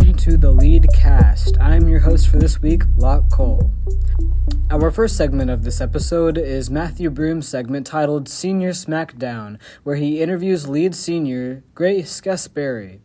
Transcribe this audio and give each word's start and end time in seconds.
welcome 0.00 0.16
to 0.16 0.38
the 0.38 0.50
lead 0.50 0.86
cast. 0.94 1.60
I'm 1.60 1.86
your 1.86 2.00
host 2.00 2.28
for 2.28 2.38
this 2.38 2.62
week, 2.62 2.84
Locke 2.96 3.30
Cole. 3.30 3.70
Our 4.70 4.90
first 4.90 5.14
segment 5.14 5.50
of 5.50 5.62
this 5.62 5.78
episode 5.78 6.38
is 6.38 6.70
Matthew 6.70 7.10
Broom's 7.10 7.46
segment 7.46 7.86
titled 7.86 8.26
Senior 8.26 8.70
Smackdown, 8.70 9.58
where 9.82 9.96
he 9.96 10.22
interviews 10.22 10.66
lead 10.66 10.94
senior 10.94 11.64
Grace 11.74 12.18
Gasperi. 12.22 13.00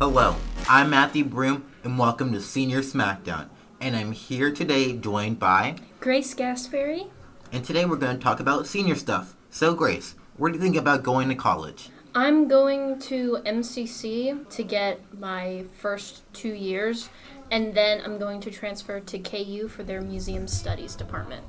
Hello, 0.00 0.34
I'm 0.68 0.90
Matthew 0.90 1.24
Broom, 1.24 1.70
and 1.84 1.96
welcome 1.96 2.32
to 2.32 2.40
Senior 2.40 2.80
Smackdown. 2.80 3.48
And 3.80 3.94
I'm 3.94 4.10
here 4.10 4.50
today 4.50 4.96
joined 4.96 5.38
by, 5.38 5.76
Grace 6.00 6.34
Gasperi. 6.34 7.08
and 7.52 7.64
today 7.64 7.84
we're 7.84 7.96
going 7.96 8.18
to 8.18 8.22
talk 8.22 8.40
about 8.40 8.66
senior 8.66 8.96
stuff. 8.96 9.36
So, 9.50 9.74
Grace, 9.74 10.16
what 10.36 10.52
do 10.52 10.58
you 10.58 10.62
think 10.62 10.76
about 10.76 11.02
going 11.02 11.28
to 11.28 11.34
college? 11.34 11.90
I'm 12.14 12.46
going 12.48 12.98
to 13.00 13.38
MCC 13.46 14.48
to 14.50 14.62
get 14.62 15.00
my 15.18 15.64
first 15.78 16.22
two 16.32 16.52
years, 16.52 17.08
and 17.50 17.74
then 17.74 18.02
I'm 18.04 18.18
going 18.18 18.40
to 18.40 18.50
transfer 18.50 19.00
to 19.00 19.18
KU 19.18 19.68
for 19.68 19.82
their 19.82 20.00
museum 20.00 20.46
studies 20.46 20.94
department. 20.94 21.44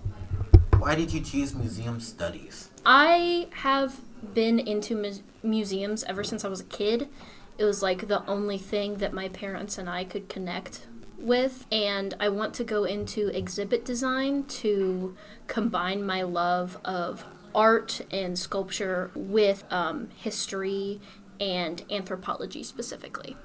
Why 0.77 0.95
did 0.95 1.13
you 1.13 1.21
choose 1.21 1.53
museum 1.53 1.99
studies? 1.99 2.69
I 2.85 3.47
have 3.51 4.01
been 4.33 4.59
into 4.59 4.95
mu- 4.95 5.23
museums 5.41 6.03
ever 6.05 6.23
since 6.23 6.43
I 6.43 6.49
was 6.49 6.61
a 6.61 6.65
kid. 6.65 7.09
It 7.57 7.65
was 7.65 7.81
like 7.81 8.07
the 8.07 8.25
only 8.25 8.57
thing 8.57 8.97
that 8.97 9.13
my 9.13 9.29
parents 9.29 9.77
and 9.77 9.89
I 9.89 10.03
could 10.03 10.27
connect 10.27 10.87
with, 11.17 11.65
and 11.71 12.13
I 12.19 12.29
want 12.29 12.53
to 12.55 12.63
go 12.63 12.83
into 12.83 13.27
exhibit 13.27 13.85
design 13.85 14.43
to 14.45 15.15
combine 15.47 16.05
my 16.05 16.23
love 16.23 16.77
of 16.83 17.25
art 17.55 18.01
and 18.11 18.37
sculpture 18.37 19.11
with 19.15 19.63
um, 19.71 20.09
history 20.15 20.99
and 21.39 21.83
anthropology 21.89 22.63
specifically. 22.63 23.35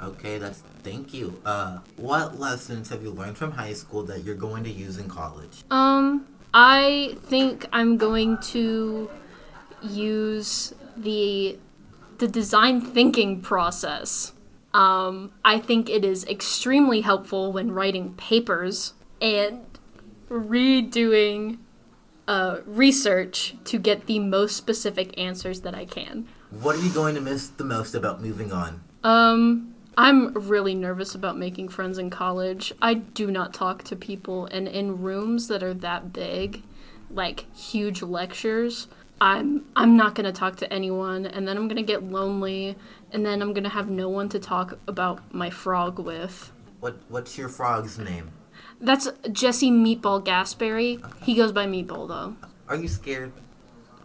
Okay, 0.00 0.38
that's 0.38 0.58
thank 0.82 1.14
you. 1.14 1.40
Uh, 1.44 1.78
what 1.96 2.38
lessons 2.38 2.90
have 2.90 3.02
you 3.02 3.10
learned 3.10 3.38
from 3.38 3.52
high 3.52 3.72
school 3.72 4.02
that 4.04 4.24
you're 4.24 4.34
going 4.34 4.64
to 4.64 4.70
use 4.70 4.98
in 4.98 5.08
college? 5.08 5.62
Um, 5.70 6.26
I 6.52 7.16
think 7.22 7.66
I'm 7.72 7.96
going 7.96 8.38
to 8.38 9.10
use 9.82 10.74
the 10.96 11.58
the 12.18 12.28
design 12.28 12.80
thinking 12.80 13.40
process. 13.40 14.32
Um, 14.72 15.32
I 15.44 15.58
think 15.58 15.88
it 15.88 16.04
is 16.04 16.24
extremely 16.26 17.00
helpful 17.00 17.52
when 17.52 17.70
writing 17.72 18.14
papers 18.14 18.94
and 19.20 19.64
redoing 20.28 21.58
uh, 22.26 22.58
research 22.66 23.56
to 23.64 23.78
get 23.78 24.06
the 24.06 24.18
most 24.18 24.56
specific 24.56 25.18
answers 25.18 25.60
that 25.62 25.74
I 25.74 25.84
can. 25.84 26.26
What 26.50 26.76
are 26.76 26.82
you 26.82 26.92
going 26.92 27.14
to 27.16 27.20
miss 27.20 27.48
the 27.48 27.64
most 27.64 27.94
about 27.94 28.22
moving 28.22 28.52
on? 28.52 28.82
Um, 29.02 29.74
I'm 29.96 30.32
really 30.34 30.74
nervous 30.74 31.14
about 31.14 31.38
making 31.38 31.68
friends 31.68 31.98
in 31.98 32.10
college. 32.10 32.72
I 32.80 32.94
do 32.94 33.30
not 33.30 33.52
talk 33.52 33.84
to 33.84 33.96
people, 33.96 34.46
and 34.46 34.66
in 34.66 35.02
rooms 35.02 35.48
that 35.48 35.62
are 35.62 35.74
that 35.74 36.12
big, 36.12 36.62
like 37.10 37.46
huge 37.54 38.02
lectures, 38.02 38.88
I'm 39.20 39.64
I'm 39.76 39.96
not 39.96 40.14
gonna 40.14 40.32
talk 40.32 40.56
to 40.56 40.72
anyone, 40.72 41.26
and 41.26 41.46
then 41.46 41.56
I'm 41.56 41.68
gonna 41.68 41.82
get 41.82 42.02
lonely, 42.02 42.76
and 43.12 43.24
then 43.24 43.40
I'm 43.40 43.52
gonna 43.52 43.68
have 43.68 43.88
no 43.88 44.08
one 44.08 44.28
to 44.30 44.38
talk 44.38 44.78
about 44.88 45.32
my 45.32 45.50
frog 45.50 45.98
with. 45.98 46.50
What 46.80 46.98
What's 47.08 47.38
your 47.38 47.48
frog's 47.48 47.98
name? 47.98 48.32
That's 48.80 49.08
Jesse 49.32 49.70
Meatball 49.70 50.24
Gasperi. 50.24 51.02
He 51.22 51.34
goes 51.34 51.52
by 51.52 51.66
Meatball 51.66 52.08
though, 52.08 52.36
Are 52.68 52.76
you 52.76 52.88
scared? 52.88 53.32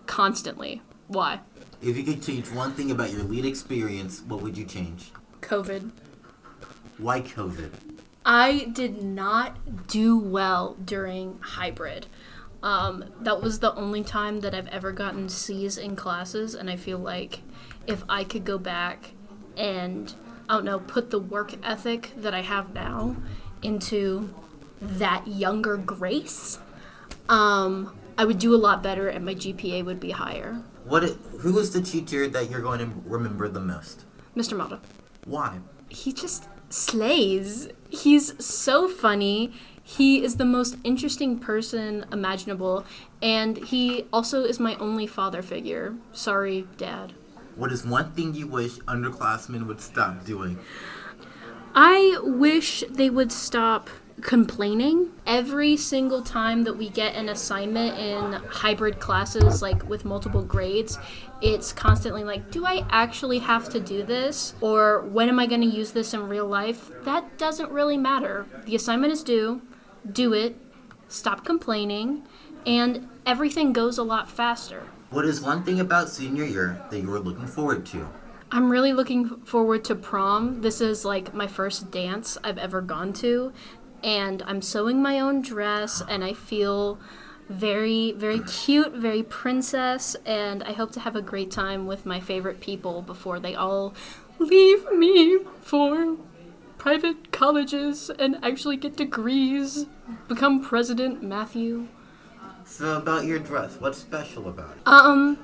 constantly. 0.05 0.81
Why? 1.07 1.39
If 1.81 1.95
you 1.95 2.03
could 2.03 2.21
change 2.23 2.49
one 2.51 2.73
thing 2.73 2.91
about 2.91 3.11
your 3.11 3.23
lead 3.23 3.45
experience, 3.45 4.21
what 4.21 4.41
would 4.41 4.57
you 4.57 4.65
change? 4.65 5.11
COVID. 5.41 5.91
Why 6.97 7.21
COVID? 7.21 7.71
I 8.25 8.65
did 8.73 9.01
not 9.01 9.87
do 9.87 10.17
well 10.17 10.75
during 10.83 11.39
hybrid. 11.39 12.07
Um, 12.61 13.05
that 13.21 13.41
was 13.41 13.59
the 13.59 13.73
only 13.75 14.03
time 14.03 14.41
that 14.41 14.53
I've 14.53 14.67
ever 14.67 14.91
gotten 14.91 15.29
C's 15.29 15.77
in 15.77 15.95
classes, 15.95 16.53
and 16.55 16.69
I 16.69 16.75
feel 16.75 16.97
like 16.99 17.41
if 17.87 18.03
I 18.09 18.23
could 18.25 18.43
go 18.43 18.57
back 18.57 19.11
and, 19.55 20.13
I 20.49 20.55
don't 20.55 20.65
know, 20.65 20.79
put 20.79 21.09
the 21.11 21.19
work 21.19 21.53
ethic 21.63 22.11
that 22.17 22.33
I 22.33 22.41
have 22.41 22.73
now 22.73 23.15
into 23.61 24.33
that 24.81 25.27
younger 25.27 25.77
Grace, 25.77 26.59
um, 27.27 27.95
I 28.17 28.25
would 28.25 28.39
do 28.39 28.53
a 28.53 28.57
lot 28.57 28.81
better 28.83 29.07
and 29.07 29.23
my 29.25 29.33
GPA 29.35 29.83
would 29.85 29.99
be 29.99 30.11
higher. 30.11 30.61
What? 30.85 31.03
i- 31.03 31.15
Who 31.39 31.57
is 31.59 31.71
the 31.71 31.81
teacher 31.81 32.27
that 32.27 32.49
you're 32.49 32.61
going 32.61 32.79
to 32.79 32.89
remember 33.05 33.47
the 33.47 33.59
most? 33.59 34.05
Mr. 34.35 34.55
Mata. 34.57 34.79
Why? 35.25 35.59
he 35.91 36.13
just 36.13 36.47
slays. 36.69 37.67
He's 37.89 38.43
so 38.45 38.87
funny. 38.87 39.51
He 39.81 40.23
is 40.23 40.35
the 40.35 40.45
most 40.45 40.77
interesting 40.83 41.39
person 41.39 42.05
imaginable, 42.11 42.85
and 43.23 43.57
he 43.57 44.05
also 44.13 44.43
is 44.43 44.59
my 44.59 44.75
only 44.75 45.07
father 45.07 45.41
figure. 45.41 45.95
Sorry, 46.13 46.67
Dad. 46.77 47.13
What 47.55 47.71
is 47.71 47.83
one 47.83 48.11
thing 48.11 48.35
you 48.35 48.45
wish 48.45 48.73
underclassmen 48.87 49.65
would 49.65 49.81
stop 49.81 50.23
doing? 50.25 50.59
I 51.73 52.19
wish 52.23 52.83
they 52.89 53.09
would 53.09 53.31
stop 53.31 53.89
complaining 54.21 55.11
every 55.25 55.77
single 55.77 56.21
time 56.21 56.63
that 56.63 56.77
we 56.77 56.89
get 56.89 57.15
an 57.15 57.29
assignment 57.29 57.97
in 57.97 58.33
hybrid 58.49 58.99
classes 58.99 59.61
like 59.61 59.87
with 59.87 60.03
multiple 60.05 60.43
grades 60.43 60.97
it's 61.41 61.71
constantly 61.71 62.23
like 62.23 62.51
do 62.51 62.65
i 62.65 62.85
actually 62.89 63.39
have 63.39 63.69
to 63.69 63.79
do 63.79 64.03
this? 64.03 64.53
Or 64.61 65.01
when 65.01 65.29
am 65.29 65.39
i 65.39 65.45
going 65.45 65.61
to 65.61 65.67
use 65.67 65.91
this 65.91 66.13
in 66.13 66.27
real 66.27 66.47
life? 66.47 66.91
That 67.03 67.37
doesn't 67.37 67.71
really 67.71 67.97
matter. 67.97 68.45
The 68.65 68.75
assignment 68.75 69.13
is 69.13 69.23
due. 69.23 69.61
Do 70.09 70.33
it. 70.33 70.57
Stop 71.07 71.45
complaining. 71.45 72.23
And 72.65 73.07
everything 73.25 73.73
goes 73.73 73.97
a 73.97 74.03
lot 74.03 74.29
faster. 74.29 74.83
What 75.09 75.25
is 75.25 75.41
one 75.41 75.63
thing 75.63 75.79
about 75.79 76.09
senior 76.09 76.43
year 76.43 76.81
that 76.91 76.99
you 76.99 77.11
are 77.13 77.19
looking 77.19 77.47
forward 77.47 77.85
to? 77.87 78.07
I'm 78.51 78.71
really 78.71 78.93
looking 78.93 79.41
forward 79.45 79.83
to 79.85 79.95
prom. 79.95 80.61
This 80.61 80.81
is 80.81 81.05
like 81.05 81.33
my 81.33 81.45
first 81.45 81.91
dance 81.91 82.37
I've 82.43 82.57
ever 82.57 82.81
gone 82.81 83.13
to, 83.13 83.53
and 84.03 84.41
I'm 84.43 84.61
sewing 84.61 85.01
my 85.01 85.19
own 85.19 85.41
dress, 85.41 86.01
and 86.07 86.23
I 86.23 86.33
feel 86.33 86.99
very, 87.49 88.11
very 88.11 88.39
cute, 88.41 88.93
very 88.93 89.23
princess, 89.23 90.15
and 90.25 90.63
I 90.63 90.73
hope 90.73 90.91
to 90.93 90.99
have 90.99 91.15
a 91.15 91.21
great 91.21 91.49
time 91.49 91.87
with 91.87 92.05
my 92.05 92.19
favorite 92.19 92.61
people 92.61 93.01
before 93.01 93.39
they 93.39 93.55
all 93.55 93.93
leave 94.37 94.91
me 94.91 95.39
for 95.61 96.17
private 96.77 97.31
colleges 97.31 98.09
and 98.19 98.37
actually 98.43 98.77
get 98.77 98.95
degrees, 98.95 99.87
become 100.27 100.63
President 100.63 101.21
Matthew. 101.23 101.87
So 102.65 102.97
about 102.97 103.25
your 103.25 103.39
dress, 103.39 103.77
what's 103.79 103.97
special 103.97 104.47
about 104.47 104.77
it? 104.77 104.81
Um, 104.85 105.39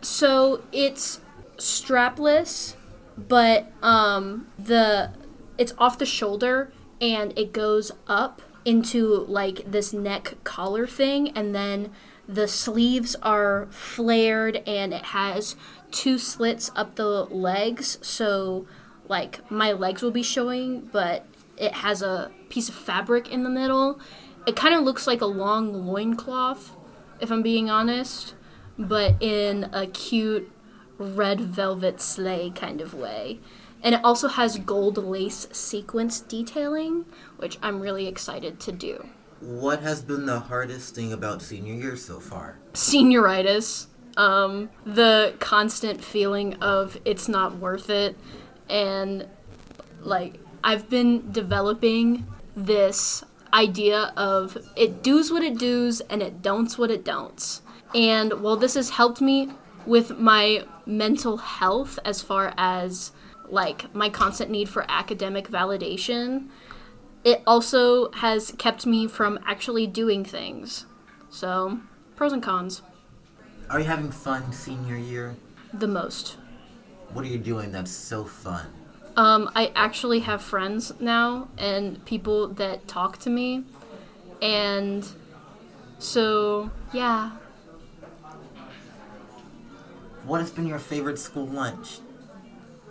so 0.00 0.62
it's 0.72 1.20
strapless, 1.58 2.76
but 3.16 3.70
um, 3.82 4.48
the 4.58 5.12
it's 5.56 5.72
off 5.78 5.98
the 5.98 6.06
shoulder 6.06 6.72
and 7.04 7.38
it 7.38 7.52
goes 7.52 7.92
up 8.08 8.40
into 8.64 9.26
like 9.28 9.70
this 9.70 9.92
neck 9.92 10.34
collar 10.42 10.86
thing, 10.86 11.28
and 11.36 11.54
then 11.54 11.92
the 12.26 12.48
sleeves 12.48 13.14
are 13.22 13.66
flared 13.70 14.56
and 14.66 14.94
it 14.94 15.04
has 15.04 15.54
two 15.90 16.16
slits 16.16 16.70
up 16.74 16.94
the 16.94 17.26
legs, 17.26 17.98
so 18.00 18.66
like 19.06 19.48
my 19.50 19.70
legs 19.70 20.00
will 20.00 20.10
be 20.10 20.22
showing, 20.22 20.88
but 20.90 21.26
it 21.58 21.72
has 21.72 22.00
a 22.00 22.30
piece 22.48 22.70
of 22.70 22.74
fabric 22.74 23.30
in 23.30 23.44
the 23.44 23.50
middle. 23.50 24.00
It 24.46 24.56
kind 24.56 24.74
of 24.74 24.82
looks 24.82 25.06
like 25.06 25.20
a 25.20 25.26
long 25.26 25.86
loincloth, 25.86 26.74
if 27.20 27.30
I'm 27.30 27.42
being 27.42 27.68
honest, 27.68 28.34
but 28.78 29.22
in 29.22 29.68
a 29.72 29.86
cute 29.86 30.50
red 30.96 31.40
velvet 31.40 32.00
sleigh 32.00 32.50
kind 32.50 32.80
of 32.80 32.94
way. 32.94 33.40
And 33.84 33.94
it 33.94 34.00
also 34.02 34.28
has 34.28 34.58
gold 34.58 34.96
lace 34.96 35.46
sequence 35.52 36.18
detailing, 36.18 37.04
which 37.36 37.58
I'm 37.62 37.80
really 37.80 38.06
excited 38.08 38.58
to 38.60 38.72
do. 38.72 39.06
What 39.40 39.82
has 39.82 40.00
been 40.00 40.24
the 40.24 40.40
hardest 40.40 40.94
thing 40.94 41.12
about 41.12 41.42
senior 41.42 41.74
year 41.74 41.96
so 41.96 42.18
far? 42.18 42.58
Senioritis, 42.72 43.86
um, 44.16 44.70
the 44.86 45.34
constant 45.38 46.02
feeling 46.02 46.54
of 46.54 46.98
it's 47.04 47.28
not 47.28 47.58
worth 47.58 47.90
it, 47.90 48.16
and 48.70 49.28
like 50.00 50.40
I've 50.62 50.88
been 50.88 51.30
developing 51.30 52.26
this 52.56 53.22
idea 53.52 54.12
of 54.16 54.56
it 54.76 55.02
does 55.02 55.30
what 55.30 55.42
it 55.42 55.58
does 55.58 56.00
and 56.02 56.22
it 56.22 56.40
don'ts 56.40 56.78
what 56.78 56.90
it 56.90 57.04
don'ts. 57.04 57.60
And 57.94 58.40
while 58.40 58.56
this 58.56 58.74
has 58.74 58.90
helped 58.90 59.20
me 59.20 59.50
with 59.84 60.18
my 60.18 60.64
mental 60.86 61.36
health 61.36 61.98
as 62.04 62.22
far 62.22 62.54
as 62.56 63.12
like 63.48 63.94
my 63.94 64.08
constant 64.08 64.50
need 64.50 64.68
for 64.68 64.84
academic 64.88 65.48
validation, 65.48 66.48
it 67.24 67.42
also 67.46 68.10
has 68.12 68.52
kept 68.58 68.86
me 68.86 69.06
from 69.06 69.38
actually 69.46 69.86
doing 69.86 70.24
things. 70.24 70.86
So, 71.30 71.80
pros 72.16 72.32
and 72.32 72.42
cons. 72.42 72.82
Are 73.70 73.80
you 73.80 73.86
having 73.86 74.10
fun 74.10 74.52
senior 74.52 74.96
year? 74.96 75.34
the 75.78 75.88
most. 75.88 76.36
What 77.12 77.24
are 77.24 77.28
you 77.28 77.38
doing 77.38 77.72
that's 77.72 77.90
so 77.90 78.24
fun? 78.24 78.66
Um, 79.16 79.50
I 79.54 79.72
actually 79.74 80.20
have 80.20 80.42
friends 80.42 80.92
now 80.98 81.48
and 81.56 82.04
people 82.04 82.48
that 82.48 82.88
talk 82.88 83.18
to 83.18 83.30
me, 83.30 83.64
and 84.42 85.06
so 85.98 86.70
yeah. 86.92 87.30
What 90.24 90.40
has 90.40 90.50
been 90.50 90.66
your 90.66 90.78
favorite 90.78 91.18
school 91.18 91.46
lunch 91.46 92.00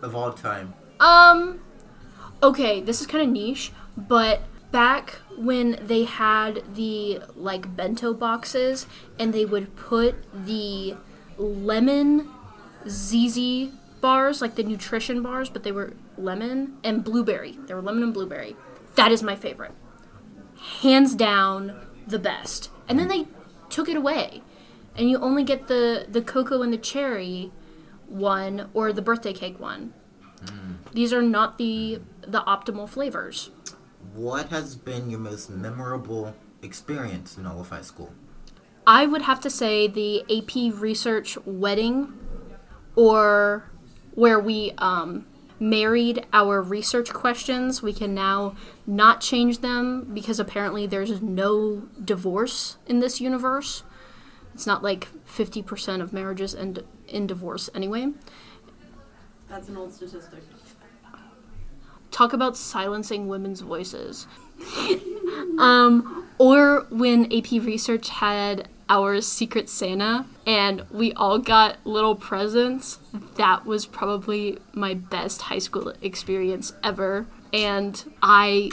of 0.03 0.15
all 0.15 0.33
time? 0.33 0.73
Um, 0.99 1.61
okay, 2.41 2.81
this 2.81 3.01
is 3.01 3.07
kind 3.07 3.23
of 3.23 3.29
niche, 3.29 3.71
but 3.97 4.41
back 4.71 5.19
when 5.37 5.79
they 5.81 6.03
had 6.03 6.63
the 6.75 7.21
like 7.35 7.75
bento 7.75 8.13
boxes 8.13 8.87
and 9.19 9.33
they 9.33 9.45
would 9.45 9.75
put 9.75 10.15
the 10.33 10.95
lemon 11.37 12.29
ZZ 12.87 13.69
bars, 14.01 14.41
like 14.41 14.55
the 14.55 14.63
nutrition 14.63 15.21
bars, 15.21 15.49
but 15.49 15.63
they 15.63 15.71
were 15.71 15.93
lemon 16.17 16.77
and 16.83 17.03
blueberry. 17.03 17.57
They 17.67 17.73
were 17.73 17.81
lemon 17.81 18.03
and 18.03 18.13
blueberry. 18.13 18.55
That 18.95 19.11
is 19.11 19.23
my 19.23 19.35
favorite. 19.35 19.71
Hands 20.81 21.13
down, 21.15 21.87
the 22.07 22.19
best. 22.19 22.69
And 22.87 22.99
then 22.99 23.07
they 23.07 23.27
took 23.69 23.87
it 23.87 23.95
away. 23.95 24.41
And 24.95 25.09
you 25.09 25.17
only 25.17 25.43
get 25.43 25.67
the, 25.67 26.05
the 26.09 26.21
cocoa 26.21 26.61
and 26.61 26.71
the 26.71 26.77
cherry 26.77 27.51
one 28.07 28.69
or 28.73 28.93
the 28.93 29.01
birthday 29.01 29.33
cake 29.33 29.59
one. 29.59 29.93
These 30.93 31.11
are 31.11 31.21
not 31.21 31.57
the 31.57 32.01
the 32.21 32.41
optimal 32.41 32.87
flavors. 32.87 33.49
What 34.13 34.49
has 34.49 34.75
been 34.75 35.09
your 35.09 35.19
most 35.19 35.49
memorable 35.49 36.35
experience 36.61 37.37
in 37.37 37.45
Olafai 37.45 37.83
School? 37.83 38.13
I 38.85 39.05
would 39.05 39.23
have 39.23 39.39
to 39.41 39.49
say 39.49 39.87
the 39.87 40.21
AP 40.29 40.79
Research 40.79 41.37
wedding, 41.45 42.13
or 42.95 43.71
where 44.13 44.39
we 44.39 44.73
um, 44.77 45.25
married 45.59 46.25
our 46.31 46.61
research 46.61 47.11
questions. 47.11 47.81
We 47.81 47.93
can 47.93 48.13
now 48.13 48.55
not 48.85 49.21
change 49.21 49.59
them 49.59 50.11
because 50.13 50.39
apparently 50.39 50.85
there's 50.85 51.21
no 51.21 51.87
divorce 52.03 52.77
in 52.85 52.99
this 52.99 53.19
universe. 53.19 53.83
It's 54.53 54.67
not 54.67 54.83
like 54.83 55.07
50% 55.25 56.01
of 56.01 56.13
marriages 56.13 56.53
end 56.53 56.83
in 57.07 57.27
divorce 57.27 57.69
anyway. 57.73 58.11
That's 59.49 59.69
an 59.69 59.77
old 59.77 59.93
statistic. 59.93 60.39
talk 62.11 62.33
about 62.33 62.57
silencing 62.57 63.27
women's 63.27 63.61
voices. 63.61 64.27
um, 65.59 66.27
or 66.37 66.85
when 66.89 67.25
AP 67.33 67.51
Research 67.51 68.09
had 68.09 68.67
our 68.89 69.21
Secret 69.21 69.69
Santa 69.69 70.25
and 70.45 70.85
we 70.91 71.13
all 71.13 71.39
got 71.39 71.77
little 71.85 72.15
presents, 72.15 72.99
that 73.35 73.65
was 73.65 73.85
probably 73.85 74.59
my 74.73 74.93
best 74.93 75.43
high 75.43 75.59
school 75.59 75.93
experience 76.01 76.73
ever. 76.83 77.25
And 77.51 78.03
I, 78.21 78.71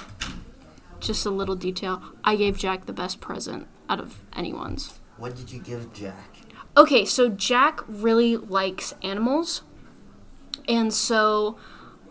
just 1.00 1.24
a 1.26 1.30
little 1.30 1.56
detail, 1.56 2.02
I 2.24 2.36
gave 2.36 2.58
Jack 2.58 2.86
the 2.86 2.92
best 2.92 3.20
present 3.20 3.66
out 3.88 4.00
of 4.00 4.20
anyone's. 4.34 4.99
What 5.20 5.36
did 5.36 5.52
you 5.52 5.60
give 5.60 5.92
Jack? 5.92 6.38
Okay, 6.78 7.04
so 7.04 7.28
Jack 7.28 7.82
really 7.86 8.38
likes 8.38 8.94
animals. 9.02 9.62
And 10.66 10.94
so 10.94 11.58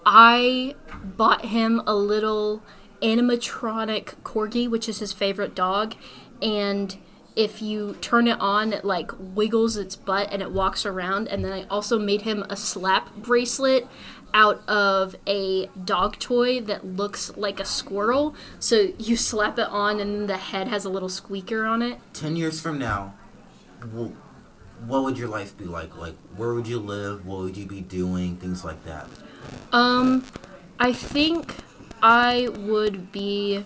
I 0.06 0.75
bought 1.03 1.45
him 1.45 1.81
a 1.88 1.95
little 1.95 2.61
animatronic 3.01 4.13
corgi, 4.23 4.69
which 4.69 4.88
is 4.88 5.00
his 5.00 5.11
favorite 5.11 5.56
dog. 5.56 5.95
And 6.39 7.00
if 7.35 7.63
you 7.63 7.95
turn 8.00 8.27
it 8.27 8.39
on, 8.39 8.73
it 8.73 8.85
like 8.85 9.11
wiggles 9.17 9.75
its 9.75 9.95
butt 9.95 10.31
and 10.31 10.44
it 10.44 10.51
walks 10.51 10.85
around. 10.85 11.29
And 11.29 11.44
then 11.44 11.51
I 11.51 11.63
also 11.63 11.97
made 11.97 12.21
him 12.21 12.45
a 12.47 12.56
slap 12.56 13.15
bracelet 13.15 13.88
out 14.33 14.67
of 14.67 15.15
a 15.27 15.67
dog 15.83 16.19
toy 16.19 16.61
that 16.61 16.85
looks 16.85 17.35
like 17.35 17.59
a 17.59 17.65
squirrel. 17.65 18.35
So 18.59 18.93
you 18.97 19.15
slap 19.17 19.57
it 19.59 19.67
on, 19.67 19.99
and 19.99 20.29
the 20.29 20.37
head 20.37 20.67
has 20.67 20.85
a 20.85 20.89
little 20.89 21.09
squeaker 21.09 21.65
on 21.65 21.81
it. 21.81 21.99
Ten 22.13 22.35
years 22.35 22.59
from 22.61 22.77
now, 22.77 23.13
what 24.85 25.03
would 25.03 25.17
your 25.17 25.27
life 25.27 25.57
be 25.57 25.65
like? 25.65 25.97
Like, 25.97 26.15
where 26.35 26.53
would 26.53 26.67
you 26.67 26.79
live? 26.79 27.25
What 27.25 27.39
would 27.39 27.57
you 27.57 27.65
be 27.65 27.81
doing? 27.81 28.37
Things 28.37 28.63
like 28.63 28.83
that. 28.85 29.07
Um, 29.71 30.23
I 30.79 30.93
think 30.93 31.55
I 32.01 32.49
would 32.49 33.11
be 33.11 33.65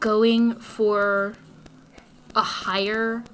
going 0.00 0.54
for 0.56 1.34
a 2.34 2.42
higher 2.42 3.24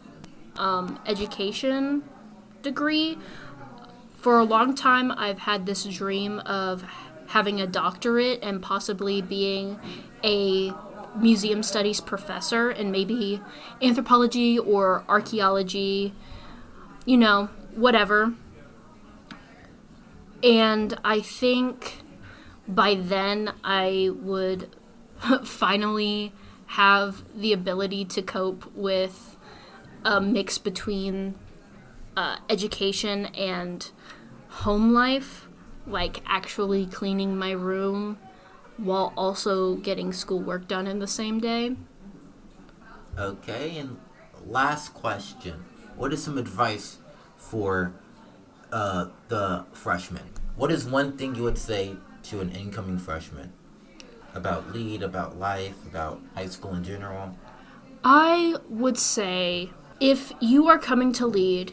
um, 0.56 0.98
education 1.06 2.02
degree. 2.62 3.18
For 4.20 4.38
a 4.38 4.44
long 4.44 4.74
time, 4.74 5.12
I've 5.12 5.38
had 5.38 5.64
this 5.64 5.84
dream 5.84 6.40
of 6.40 6.84
having 7.28 7.58
a 7.58 7.66
doctorate 7.66 8.40
and 8.42 8.60
possibly 8.60 9.22
being 9.22 9.80
a 10.22 10.74
museum 11.16 11.62
studies 11.62 12.02
professor 12.02 12.68
and 12.68 12.92
maybe 12.92 13.40
anthropology 13.80 14.58
or 14.58 15.04
archaeology, 15.08 16.12
you 17.06 17.16
know, 17.16 17.48
whatever. 17.74 18.34
And 20.42 20.98
I 21.02 21.20
think 21.20 22.02
by 22.68 22.96
then 22.96 23.54
I 23.64 24.10
would 24.12 24.76
finally 25.44 26.34
have 26.66 27.24
the 27.34 27.54
ability 27.54 28.04
to 28.04 28.20
cope 28.20 28.70
with 28.74 29.38
a 30.04 30.20
mix 30.20 30.58
between 30.58 31.36
uh, 32.20 32.36
education 32.50 33.24
and 33.34 33.90
home 34.48 34.92
life, 34.92 35.48
like 35.86 36.20
actually 36.26 36.84
cleaning 36.84 37.34
my 37.34 37.50
room 37.50 38.18
while 38.76 39.14
also 39.16 39.76
getting 39.76 40.12
schoolwork 40.12 40.68
done 40.68 40.86
in 40.86 40.98
the 40.98 41.06
same 41.06 41.40
day. 41.40 41.76
Okay, 43.18 43.78
and 43.78 43.98
last 44.44 44.92
question. 44.92 45.64
What 45.96 46.12
is 46.12 46.22
some 46.22 46.36
advice 46.36 46.98
for 47.38 47.94
uh, 48.70 49.06
the 49.28 49.64
freshman? 49.72 50.28
What 50.56 50.70
is 50.70 50.84
one 50.84 51.16
thing 51.16 51.34
you 51.34 51.44
would 51.44 51.56
say 51.56 51.96
to 52.24 52.40
an 52.40 52.50
incoming 52.50 52.98
freshman 52.98 53.54
about 54.34 54.74
lead, 54.74 55.02
about 55.02 55.38
life, 55.38 55.86
about 55.86 56.20
high 56.34 56.48
school 56.48 56.74
in 56.74 56.84
general? 56.84 57.34
I 58.04 58.56
would 58.68 58.98
say 58.98 59.70
if 60.00 60.34
you 60.38 60.68
are 60.68 60.78
coming 60.78 61.14
to 61.14 61.26
lead, 61.26 61.72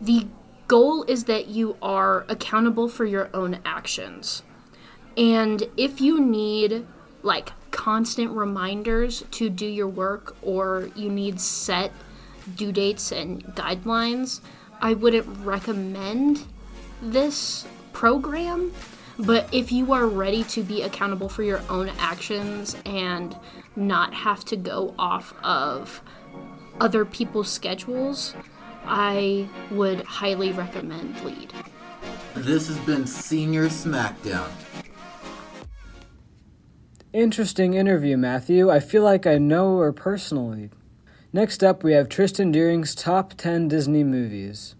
the 0.00 0.26
goal 0.66 1.04
is 1.04 1.24
that 1.24 1.48
you 1.48 1.76
are 1.80 2.24
accountable 2.28 2.88
for 2.88 3.04
your 3.04 3.30
own 3.34 3.58
actions. 3.64 4.42
And 5.16 5.64
if 5.76 6.00
you 6.00 6.20
need 6.20 6.86
like 7.22 7.52
constant 7.70 8.30
reminders 8.30 9.24
to 9.32 9.50
do 9.50 9.66
your 9.66 9.88
work 9.88 10.36
or 10.42 10.90
you 10.94 11.10
need 11.10 11.40
set 11.40 11.90
due 12.54 12.72
dates 12.72 13.10
and 13.12 13.42
guidelines, 13.54 14.40
I 14.80 14.94
wouldn't 14.94 15.26
recommend 15.44 16.44
this 17.02 17.66
program. 17.92 18.72
But 19.18 19.52
if 19.52 19.72
you 19.72 19.92
are 19.92 20.06
ready 20.06 20.44
to 20.44 20.62
be 20.62 20.82
accountable 20.82 21.28
for 21.28 21.42
your 21.42 21.60
own 21.68 21.88
actions 21.98 22.76
and 22.86 23.36
not 23.74 24.14
have 24.14 24.44
to 24.46 24.56
go 24.56 24.94
off 24.96 25.34
of 25.42 26.00
other 26.80 27.04
people's 27.04 27.50
schedules, 27.50 28.34
I 28.88 29.46
would 29.70 30.00
highly 30.00 30.52
recommend 30.52 31.22
Lead. 31.22 31.52
This 32.34 32.68
has 32.68 32.78
been 32.78 33.06
Senior 33.06 33.66
Smackdown. 33.68 34.48
Interesting 37.12 37.74
interview, 37.74 38.16
Matthew. 38.16 38.70
I 38.70 38.80
feel 38.80 39.02
like 39.02 39.26
I 39.26 39.36
know 39.36 39.78
her 39.78 39.92
personally. 39.92 40.70
Next 41.34 41.62
up, 41.62 41.84
we 41.84 41.92
have 41.92 42.08
Tristan 42.08 42.50
Deering's 42.50 42.94
top 42.94 43.34
10 43.34 43.68
Disney 43.68 44.04
movies. 44.04 44.74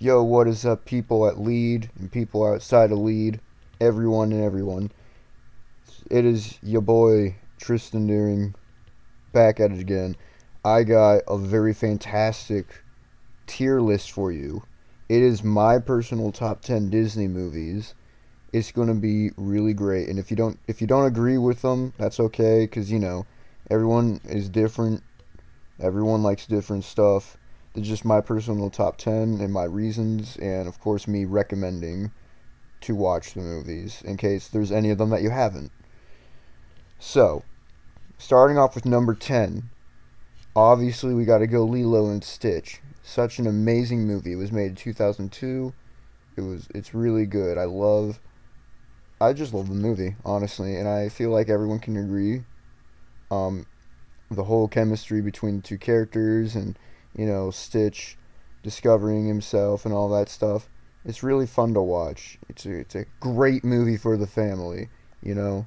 Yo, 0.00 0.24
what 0.24 0.48
is 0.48 0.66
up, 0.66 0.84
people 0.84 1.28
at 1.28 1.38
Lead 1.38 1.90
and 1.96 2.10
people 2.10 2.44
outside 2.44 2.90
of 2.90 2.98
Lead, 2.98 3.38
everyone 3.80 4.32
and 4.32 4.42
everyone. 4.42 4.90
It 6.10 6.24
is 6.24 6.58
your 6.60 6.82
boy 6.82 7.36
Tristan 7.58 8.08
Deering 8.08 8.56
back 9.32 9.60
at 9.60 9.70
it 9.70 9.78
again. 9.78 10.16
I 10.64 10.82
got 10.82 11.22
a 11.28 11.36
very 11.36 11.74
fantastic 11.74 12.82
tier 13.46 13.82
list 13.82 14.10
for 14.10 14.32
you. 14.32 14.62
It 15.10 15.22
is 15.22 15.44
my 15.44 15.78
personal 15.78 16.32
top 16.32 16.62
10 16.62 16.88
Disney 16.88 17.28
movies. 17.28 17.94
It's 18.50 18.72
going 18.72 18.88
to 18.88 18.94
be 18.94 19.30
really 19.36 19.74
great. 19.74 20.08
And 20.08 20.18
if 20.18 20.30
you 20.30 20.38
don't 20.38 20.58
if 20.66 20.80
you 20.80 20.86
don't 20.86 21.04
agree 21.04 21.36
with 21.36 21.60
them, 21.60 21.92
that's 21.98 22.18
okay 22.18 22.66
cuz 22.66 22.90
you 22.90 22.98
know, 22.98 23.26
everyone 23.70 24.20
is 24.24 24.48
different. 24.48 25.02
Everyone 25.78 26.22
likes 26.22 26.46
different 26.46 26.84
stuff. 26.84 27.36
It's 27.74 27.88
just 27.88 28.04
my 28.06 28.22
personal 28.22 28.70
top 28.70 28.96
10 28.96 29.40
and 29.40 29.52
my 29.52 29.64
reasons, 29.64 30.36
and 30.36 30.66
of 30.66 30.80
course, 30.80 31.08
me 31.08 31.26
recommending 31.26 32.12
to 32.82 32.94
watch 32.94 33.34
the 33.34 33.40
movies 33.40 34.00
in 34.02 34.16
case 34.16 34.48
there's 34.48 34.72
any 34.72 34.90
of 34.90 34.98
them 34.98 35.10
that 35.10 35.22
you 35.22 35.30
haven't. 35.30 35.72
So, 37.00 37.42
starting 38.16 38.56
off 38.56 38.76
with 38.76 38.86
number 38.86 39.12
10, 39.12 39.70
obviously, 40.56 41.14
we 41.14 41.24
got 41.24 41.38
to 41.38 41.46
go 41.46 41.64
Lilo 41.64 42.10
and 42.10 42.22
Stitch. 42.22 42.80
such 43.02 43.38
an 43.38 43.46
amazing 43.46 44.06
movie. 44.06 44.32
It 44.32 44.36
was 44.36 44.52
made 44.52 44.70
in 44.70 44.76
2002. 44.76 45.72
It 46.36 46.40
was 46.40 46.68
it's 46.74 46.94
really 46.94 47.26
good. 47.26 47.58
I 47.58 47.64
love 47.64 48.18
I 49.20 49.32
just 49.32 49.54
love 49.54 49.68
the 49.68 49.74
movie, 49.74 50.16
honestly, 50.24 50.76
and 50.76 50.88
I 50.88 51.08
feel 51.08 51.30
like 51.30 51.48
everyone 51.48 51.78
can 51.78 51.96
agree. 51.96 52.42
Um, 53.30 53.66
the 54.30 54.44
whole 54.44 54.68
chemistry 54.68 55.20
between 55.20 55.56
the 55.56 55.62
two 55.62 55.78
characters 55.78 56.54
and 56.54 56.78
you 57.16 57.26
know 57.26 57.50
Stitch 57.50 58.18
discovering 58.62 59.26
himself 59.26 59.84
and 59.84 59.94
all 59.94 60.08
that 60.10 60.28
stuff. 60.28 60.68
It's 61.04 61.22
really 61.22 61.46
fun 61.46 61.74
to 61.74 61.82
watch. 61.82 62.38
It's 62.48 62.64
a, 62.64 62.72
it's 62.72 62.94
a 62.94 63.04
great 63.20 63.62
movie 63.62 63.98
for 63.98 64.16
the 64.16 64.26
family, 64.26 64.88
you 65.22 65.34
know. 65.34 65.66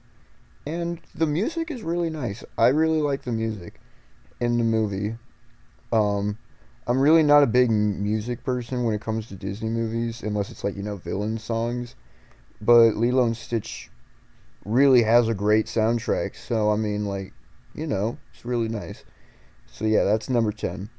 And 0.66 1.00
the 1.16 1.28
music 1.28 1.72
is 1.72 1.84
really 1.84 2.10
nice. 2.10 2.44
I 2.58 2.68
really 2.68 3.00
like 3.00 3.22
the 3.22 3.32
music 3.32 3.80
in 4.40 4.58
the 4.58 4.64
movie. 4.64 5.18
Um, 5.92 6.38
I'm 6.86 7.00
really 7.00 7.24
not 7.24 7.44
a 7.44 7.48
big 7.48 7.70
music 7.70 8.44
person 8.44 8.84
when 8.84 8.96
it 8.96 9.02
comes 9.02 9.28
to 9.28 9.36
Disney 9.36 9.70
movies, 9.70 10.24
unless 10.24 10.50
it's 10.50 10.64
like, 10.64 10.76
you 10.76 10.84
know, 10.84 10.98
villain 10.98 11.38
songs. 11.38 11.96
But 12.62 12.96
Lilo 12.96 13.26
and 13.26 13.38
Stitch 13.38 13.90
really 14.66 15.04
has 15.04 15.28
a 15.28 15.34
great 15.34 15.66
soundtrack, 15.66 16.36
so 16.36 16.72
I 16.72 16.76
mean, 16.76 17.06
like, 17.06 17.34
you 17.74 17.88
know, 17.88 18.18
it's 18.34 18.46
really 18.46 18.70
nice. 18.70 19.04
So 19.66 19.86
yeah, 19.86 20.04
that's 20.04 20.30
number 20.30 20.52
10. 20.52 20.90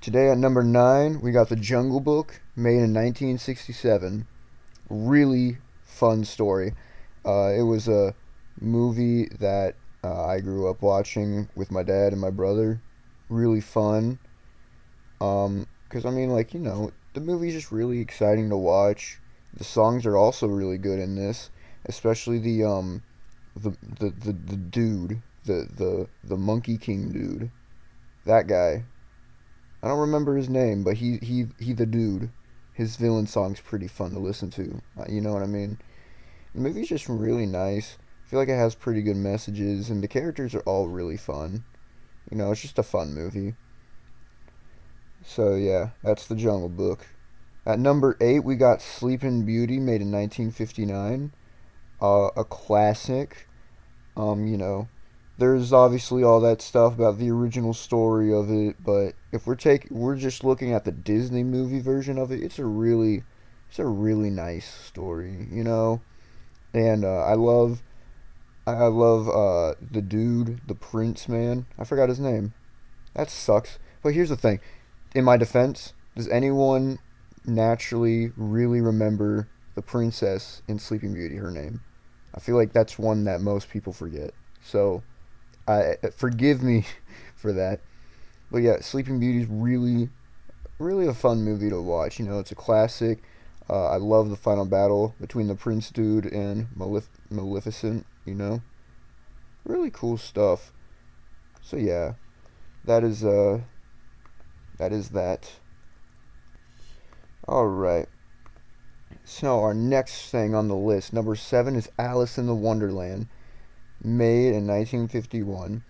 Today 0.00 0.30
at 0.30 0.36
number 0.36 0.62
9, 0.62 1.20
we 1.22 1.32
got 1.32 1.48
The 1.48 1.56
Jungle 1.56 2.00
Book, 2.00 2.42
made 2.54 2.82
in 2.82 2.92
1967. 2.92 4.26
Really 4.90 5.56
fun 5.82 6.24
story. 6.24 6.74
Uh, 7.24 7.52
it 7.56 7.62
was 7.62 7.88
a 7.88 8.14
movie 8.60 9.26
that 9.40 9.76
uh, 10.04 10.26
I 10.26 10.40
grew 10.40 10.68
up 10.68 10.82
watching 10.82 11.48
with 11.54 11.70
my 11.70 11.82
dad 11.82 12.12
and 12.12 12.20
my 12.20 12.30
brother. 12.30 12.82
Really 13.30 13.62
fun. 13.62 14.18
Um, 15.18 15.66
cause 15.88 16.04
I 16.04 16.10
mean, 16.10 16.28
like 16.28 16.52
you 16.52 16.60
know, 16.60 16.92
the 17.14 17.20
movie's 17.20 17.54
just 17.54 17.72
really 17.72 18.00
exciting 18.00 18.50
to 18.50 18.56
watch. 18.56 19.18
The 19.54 19.64
songs 19.64 20.04
are 20.04 20.16
also 20.16 20.46
really 20.46 20.76
good 20.76 20.98
in 20.98 21.14
this, 21.14 21.48
especially 21.86 22.38
the 22.38 22.64
um, 22.64 23.02
the 23.56 23.70
the 23.80 24.10
the, 24.10 24.32
the 24.32 24.56
dude, 24.56 25.22
the 25.44 25.68
the 25.74 26.08
the 26.22 26.36
Monkey 26.36 26.76
King 26.76 27.10
dude, 27.10 27.50
that 28.26 28.46
guy. 28.46 28.84
I 29.82 29.88
don't 29.88 30.00
remember 30.00 30.36
his 30.36 30.50
name, 30.50 30.84
but 30.84 30.98
he 30.98 31.16
he 31.22 31.46
he 31.58 31.72
the 31.72 31.86
dude. 31.86 32.30
His 32.74 32.96
villain 32.96 33.26
song's 33.26 33.60
pretty 33.60 33.86
fun 33.86 34.10
to 34.10 34.18
listen 34.18 34.50
to. 34.50 34.82
Uh, 34.98 35.04
you 35.08 35.20
know 35.20 35.32
what 35.32 35.44
I 35.44 35.46
mean? 35.46 35.78
The 36.54 36.60
movie's 36.60 36.88
just 36.88 37.08
really 37.08 37.46
nice. 37.46 37.96
I 38.24 38.30
feel 38.30 38.38
like 38.38 38.48
it 38.48 38.56
has 38.56 38.74
pretty 38.74 39.02
good 39.02 39.16
messages, 39.16 39.90
and 39.90 40.02
the 40.02 40.08
characters 40.08 40.54
are 40.54 40.60
all 40.60 40.88
really 40.88 41.16
fun. 41.16 41.64
You 42.30 42.38
know, 42.38 42.52
it's 42.52 42.62
just 42.62 42.78
a 42.78 42.82
fun 42.82 43.14
movie. 43.14 43.54
So 45.24 45.54
yeah, 45.54 45.90
that's 46.02 46.26
the 46.26 46.34
Jungle 46.34 46.68
Book. 46.68 47.06
At 47.66 47.78
number 47.78 48.16
eight, 48.20 48.44
we 48.44 48.56
got 48.56 48.82
Sleeping 48.82 49.44
Beauty, 49.44 49.78
made 49.78 50.02
in 50.02 50.12
1959. 50.12 51.32
Uh, 52.00 52.30
a 52.36 52.44
classic. 52.44 53.48
Um, 54.16 54.46
you 54.46 54.58
know, 54.58 54.88
there's 55.38 55.72
obviously 55.72 56.22
all 56.22 56.40
that 56.40 56.62
stuff 56.62 56.94
about 56.94 57.18
the 57.18 57.30
original 57.30 57.72
story 57.72 58.32
of 58.32 58.50
it, 58.50 58.76
but 58.84 59.14
if 59.32 59.46
we're 59.46 59.56
take 59.56 59.90
we're 59.90 60.16
just 60.16 60.44
looking 60.44 60.72
at 60.72 60.84
the 60.84 60.92
Disney 60.92 61.42
movie 61.42 61.80
version 61.80 62.18
of 62.18 62.30
it, 62.30 62.42
it's 62.42 62.58
a 62.58 62.64
really, 62.64 63.24
it's 63.68 63.78
a 63.78 63.86
really 63.86 64.30
nice 64.30 64.72
story, 64.72 65.48
you 65.50 65.64
know. 65.64 66.02
And 66.72 67.04
uh, 67.04 67.24
I 67.24 67.34
love, 67.34 67.82
I 68.66 68.86
love 68.86 69.28
uh, 69.28 69.74
the 69.80 70.00
dude, 70.00 70.60
the 70.66 70.74
prince 70.74 71.28
man. 71.28 71.66
I 71.78 71.84
forgot 71.84 72.08
his 72.08 72.20
name. 72.20 72.54
That 73.14 73.30
sucks. 73.30 73.78
But 74.02 74.14
here's 74.14 74.30
the 74.30 74.36
thing 74.36 74.60
in 75.14 75.24
my 75.24 75.36
defense, 75.36 75.92
does 76.16 76.28
anyone 76.28 76.98
naturally 77.44 78.32
really 78.36 78.80
remember 78.80 79.48
the 79.74 79.82
princess 79.82 80.62
in 80.66 80.78
Sleeping 80.78 81.14
Beauty, 81.14 81.36
her 81.36 81.50
name? 81.50 81.80
I 82.34 82.40
feel 82.40 82.56
like 82.56 82.72
that's 82.72 82.98
one 82.98 83.24
that 83.24 83.40
most 83.40 83.70
people 83.70 83.92
forget. 83.92 84.32
So, 84.62 85.02
I 85.68 85.96
forgive 86.16 86.62
me 86.62 86.84
for 87.36 87.52
that. 87.52 87.80
But 88.50 88.58
yeah, 88.58 88.80
Sleeping 88.80 89.20
Beauty 89.20 89.42
is 89.42 89.46
really, 89.48 90.08
really 90.78 91.06
a 91.06 91.14
fun 91.14 91.42
movie 91.42 91.70
to 91.70 91.80
watch. 91.80 92.18
You 92.18 92.26
know, 92.26 92.38
it's 92.38 92.52
a 92.52 92.56
classic. 92.56 93.22
Uh, 93.68 93.88
I 93.88 93.96
love 93.96 94.30
the 94.30 94.36
final 94.36 94.66
battle 94.66 95.14
between 95.20 95.46
the 95.46 95.54
Prince 95.54 95.90
Dude 95.90 96.26
and 96.26 96.68
Malef- 96.76 97.08
Maleficent. 97.30 98.04
You 98.24 98.34
know, 98.34 98.62
really 99.64 99.90
cool 99.90 100.16
stuff. 100.16 100.72
So 101.62 101.76
yeah, 101.76 102.14
that 102.84 103.04
is 103.04 103.24
uh, 103.24 103.60
that 104.78 104.92
is 104.92 105.10
that. 105.10 105.52
Alright. 107.46 108.08
So, 109.26 109.60
our 109.60 109.74
next 109.74 110.30
thing 110.30 110.54
on 110.54 110.68
the 110.68 110.76
list, 110.76 111.12
number 111.12 111.34
seven, 111.36 111.76
is 111.76 111.90
Alice 111.98 112.36
in 112.36 112.46
the 112.46 112.54
Wonderland, 112.54 113.28
made 114.02 114.54
in 114.54 114.66
1951. 114.66 115.82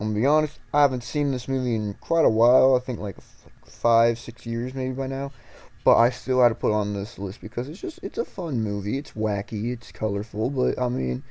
I'm 0.00 0.08
gonna 0.08 0.14
be 0.18 0.26
honest, 0.26 0.58
I 0.72 0.82
haven't 0.82 1.04
seen 1.04 1.30
this 1.30 1.48
movie 1.48 1.74
in 1.74 1.94
quite 1.94 2.24
a 2.24 2.30
while. 2.30 2.74
I 2.74 2.80
think 2.80 2.98
like 2.98 3.16
five, 3.66 4.18
six 4.18 4.46
years 4.46 4.74
maybe 4.74 4.94
by 4.94 5.06
now. 5.06 5.32
But 5.84 5.96
I 5.96 6.10
still 6.10 6.42
had 6.42 6.50
to 6.50 6.54
put 6.54 6.72
on 6.72 6.94
this 6.94 7.18
list 7.18 7.40
because 7.40 7.68
it's 7.68 7.80
just 7.80 8.00
it's 8.02 8.18
a 8.18 8.24
fun 8.24 8.62
movie. 8.62 8.98
It's 8.98 9.12
wacky, 9.12 9.72
it's 9.72 9.92
colorful, 9.92 10.50
but 10.50 10.80
I 10.80 10.88
mean, 10.88 11.24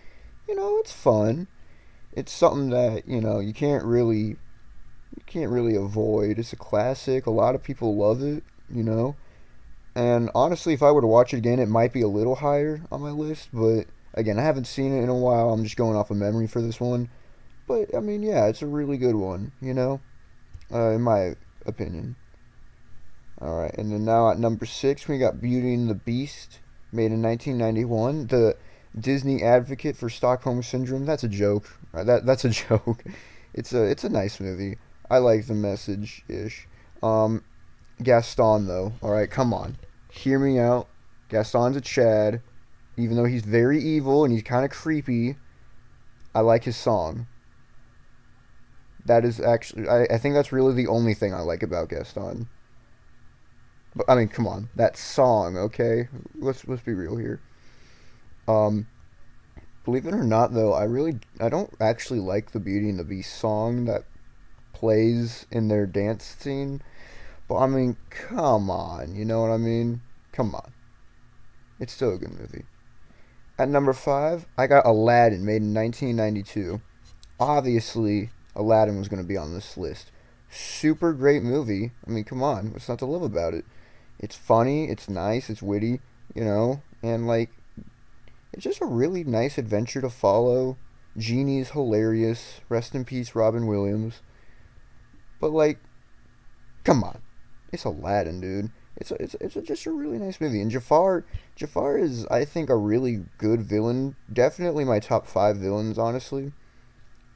you 0.52 0.58
know, 0.58 0.80
it's 0.80 0.92
fun. 0.92 1.48
It's 2.12 2.34
something 2.34 2.72
that 2.72 3.08
you 3.08 3.22
know 3.22 3.40
you 3.40 3.54
can't 3.54 3.86
really 3.86 4.36
you 5.16 5.24
can't 5.26 5.50
really 5.50 5.78
avoid. 5.78 6.38
It's 6.38 6.52
a 6.52 6.58
classic. 6.58 7.26
A 7.26 7.32
lot 7.32 7.56
of 7.56 7.64
people 7.64 7.96
love 7.96 8.22
it, 8.22 8.44
you 8.70 8.84
know. 8.84 9.16
And 9.96 10.30
honestly, 10.36 10.74
if 10.74 10.84
I 10.84 10.92
were 10.92 11.00
to 11.00 11.08
watch 11.08 11.34
it 11.34 11.38
again, 11.38 11.60
it 11.60 11.70
might 11.70 11.94
be 11.94 12.02
a 12.02 12.10
little 12.10 12.36
higher 12.36 12.82
on 12.92 13.02
my 13.02 13.12
list. 13.12 13.48
But 13.54 13.86
again, 14.14 14.38
I 14.38 14.44
haven't 14.44 14.68
seen 14.68 14.94
it 14.94 15.02
in 15.02 15.08
a 15.08 15.16
while. 15.16 15.52
I'm 15.52 15.64
just 15.64 15.78
going 15.78 15.96
off 15.96 16.12
of 16.12 16.18
memory 16.18 16.48
for 16.48 16.62
this 16.62 16.82
one. 16.82 17.10
But 17.66 17.96
I 17.96 18.02
mean, 18.02 18.22
yeah, 18.22 18.48
it's 18.48 18.62
a 18.62 18.68
really 18.68 18.98
good 18.98 19.16
one, 19.16 19.54
you 19.62 19.74
know, 19.74 20.02
uh, 20.74 20.90
in 20.90 21.02
my 21.02 21.36
opinion. 21.66 22.18
All 23.40 23.58
right, 23.58 23.74
and 23.78 23.90
then 23.90 24.04
now 24.04 24.30
at 24.30 24.38
number 24.38 24.66
six, 24.66 25.08
we 25.08 25.18
got 25.18 25.40
Beauty 25.40 25.74
and 25.74 25.90
the 25.90 25.96
Beast, 25.96 26.60
made 26.92 27.14
in 27.14 27.22
1991. 27.22 28.28
The 28.28 28.58
Disney 29.00 29.42
advocate 29.42 29.96
for 29.96 30.10
Stockholm 30.10 30.64
syndrome. 30.64 31.06
That's 31.06 31.24
a 31.24 31.30
joke. 31.30 31.78
That 31.94 32.26
that's 32.26 32.46
a 32.46 32.50
joke. 32.68 33.04
It's 33.54 33.74
a 33.74 33.84
it's 33.84 34.04
a 34.04 34.10
nice 34.10 34.40
movie. 34.40 34.78
I 35.10 35.18
like 35.18 35.48
the 35.48 35.54
message 35.54 36.24
ish. 36.28 36.68
Um, 37.04 37.44
Gaston 38.02 38.68
though. 38.68 38.94
All 39.02 39.12
right, 39.12 39.30
come 39.30 39.54
on, 39.54 39.78
hear 40.10 40.40
me 40.40 40.60
out. 40.60 40.88
Gaston's 41.30 41.78
a 41.78 41.82
Chad, 41.82 42.42
even 42.98 43.16
though 43.16 43.26
he's 43.26 43.44
very 43.44 43.82
evil 43.82 44.24
and 44.26 44.34
he's 44.34 44.44
kind 44.44 44.66
of 44.66 44.72
creepy. 44.72 45.38
I 46.34 46.42
like 46.42 46.64
his 46.64 46.78
song. 46.78 47.28
That 49.06 49.26
is 49.26 49.40
actually, 49.40 49.88
I, 49.88 50.04
I 50.04 50.18
think 50.18 50.36
that's 50.36 50.52
really 50.52 50.74
the 50.74 50.88
only 50.88 51.14
thing 51.14 51.34
I 51.34 51.42
like 51.42 51.64
about 51.64 51.90
Gaston. 51.90 52.48
But 53.96 54.10
I 54.10 54.16
mean, 54.16 54.28
come 54.28 54.48
on, 54.48 54.70
that 54.76 54.96
song, 54.96 55.58
okay? 55.58 56.08
Let's 56.36 56.68
let's 56.68 56.84
be 56.84 56.94
real 56.94 57.18
here. 57.18 57.42
Um, 58.48 58.88
believe 59.86 60.06
it 60.06 60.14
or 60.14 60.24
not, 60.24 60.54
though, 60.54 60.74
I 60.74 60.84
really 60.84 61.20
I 61.40 61.50
don't 61.50 61.74
actually 61.80 62.20
like 62.20 62.52
the 62.52 62.60
Beauty 62.60 62.90
and 62.90 63.00
the 63.00 63.04
Beast 63.04 63.36
song 63.36 63.86
that 63.86 64.04
plays 64.74 65.46
in 65.52 65.68
their 65.68 65.86
dance 65.86 66.24
scene. 66.24 66.82
But 67.48 67.58
I 67.58 67.68
mean, 67.68 67.98
come 68.10 68.70
on, 68.70 69.16
you 69.16 69.26
know 69.26 69.42
what 69.42 69.52
I 69.52 69.58
mean? 69.58 70.02
Come 70.32 70.56
on. 70.56 70.72
It's 71.80 71.94
still 71.94 72.14
a 72.14 72.18
good 72.18 72.40
movie. 72.40 72.66
At 73.58 73.70
number 73.70 73.94
five, 73.94 74.46
I 74.58 74.68
got 74.68 74.86
Aladdin, 74.86 75.46
made 75.46 75.62
in 75.62 75.74
1992. 75.74 76.82
Obviously, 77.40 78.30
Aladdin 78.56 78.98
was 78.98 79.08
going 79.08 79.22
to 79.22 79.28
be 79.28 79.38
on 79.38 79.54
this 79.54 79.78
list. 79.78 80.12
Super 80.50 81.14
great 81.14 81.44
movie. 81.44 81.92
I 82.08 82.10
mean, 82.10 82.24
come 82.24 82.44
on, 82.44 82.72
what's 82.72 82.90
not 82.90 83.00
to 83.00 83.06
love 83.06 83.22
about 83.22 83.54
it? 83.54 83.66
It's 84.20 84.36
funny, 84.36 84.90
it's 84.90 85.10
nice, 85.10 85.50
it's 85.50 85.62
witty, 85.62 86.00
you 86.36 86.44
know, 86.44 86.82
and 87.02 87.28
like, 87.28 87.50
it's 88.54 88.64
just 88.64 88.82
a 88.82 88.86
really 88.86 89.24
nice 89.24 89.58
adventure 89.58 90.02
to 90.02 90.10
follow. 90.10 90.78
Genie's 91.18 91.72
hilarious. 91.72 92.62
Rest 92.70 92.96
in 92.96 93.06
peace, 93.06 93.36
Robin 93.36 93.68
Williams. 93.68 94.22
But 95.40 95.52
like, 95.52 95.80
come 96.84 97.04
on, 97.04 97.22
it's 97.72 97.86
Aladdin, 97.86 98.42
dude. 98.42 98.72
It's 98.98 99.12
a, 99.12 99.16
it's 99.22 99.36
it's 99.40 99.56
a, 99.56 99.62
just 99.62 99.86
a 99.86 99.92
really 99.92 100.18
nice 100.18 100.40
movie. 100.40 100.62
And 100.62 100.70
Jafar, 100.70 101.26
Jafar 101.56 101.98
is 101.98 102.26
I 102.28 102.46
think 102.46 102.70
a 102.70 102.76
really 102.76 103.24
good 103.38 103.62
villain. 103.62 104.16
Definitely 104.32 104.86
my 104.86 105.00
top 105.00 105.26
five 105.26 105.58
villains, 105.58 105.98
honestly. 105.98 106.52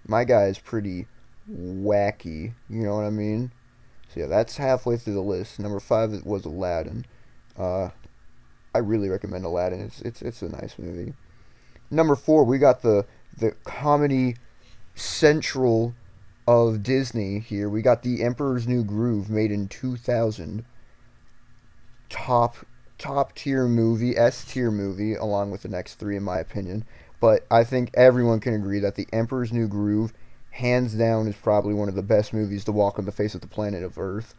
My 0.07 0.23
guy 0.23 0.45
is 0.45 0.59
pretty 0.59 1.07
wacky. 1.49 2.53
You 2.69 2.83
know 2.83 2.95
what 2.95 3.05
I 3.05 3.09
mean? 3.09 3.51
So 4.13 4.19
yeah, 4.21 4.27
that's 4.27 4.57
halfway 4.57 4.97
through 4.97 5.15
the 5.15 5.21
list. 5.21 5.59
Number 5.59 5.79
five 5.79 6.11
was 6.23 6.45
Aladdin. 6.45 7.05
Uh, 7.57 7.89
I 8.75 8.79
really 8.79 9.09
recommend 9.09 9.45
Aladdin. 9.45 9.81
It's 9.81 10.01
it's 10.01 10.21
it's 10.21 10.41
a 10.41 10.49
nice 10.49 10.75
movie. 10.77 11.13
Number 11.89 12.15
four, 12.15 12.43
we 12.43 12.57
got 12.57 12.81
the 12.81 13.05
the 13.37 13.51
comedy 13.63 14.35
central 14.95 15.93
of 16.47 16.83
Disney 16.83 17.39
here, 17.39 17.69
we 17.69 17.81
got 17.81 18.03
The 18.03 18.23
Emperor's 18.23 18.67
New 18.67 18.83
Groove 18.83 19.29
made 19.29 19.51
in 19.51 19.67
2000. 19.67 20.63
Top 22.09 22.57
top 22.97 23.35
tier 23.35 23.67
movie, 23.67 24.15
S 24.15 24.45
tier 24.45 24.71
movie, 24.71 25.15
along 25.15 25.51
with 25.51 25.63
the 25.63 25.67
next 25.69 25.95
three, 25.95 26.15
in 26.15 26.23
my 26.23 26.39
opinion. 26.39 26.85
But 27.19 27.45
I 27.49 27.63
think 27.63 27.91
everyone 27.93 28.39
can 28.39 28.53
agree 28.53 28.79
that 28.79 28.95
The 28.95 29.07
Emperor's 29.11 29.51
New 29.51 29.67
Groove, 29.67 30.13
hands 30.51 30.93
down, 30.93 31.27
is 31.27 31.35
probably 31.35 31.73
one 31.73 31.89
of 31.89 31.95
the 31.95 32.03
best 32.03 32.31
movies 32.31 32.63
to 32.65 32.71
walk 32.71 32.99
on 32.99 33.05
the 33.05 33.11
face 33.11 33.35
of 33.35 33.41
the 33.41 33.47
planet 33.47 33.83
of 33.83 33.97
Earth. 33.97 34.35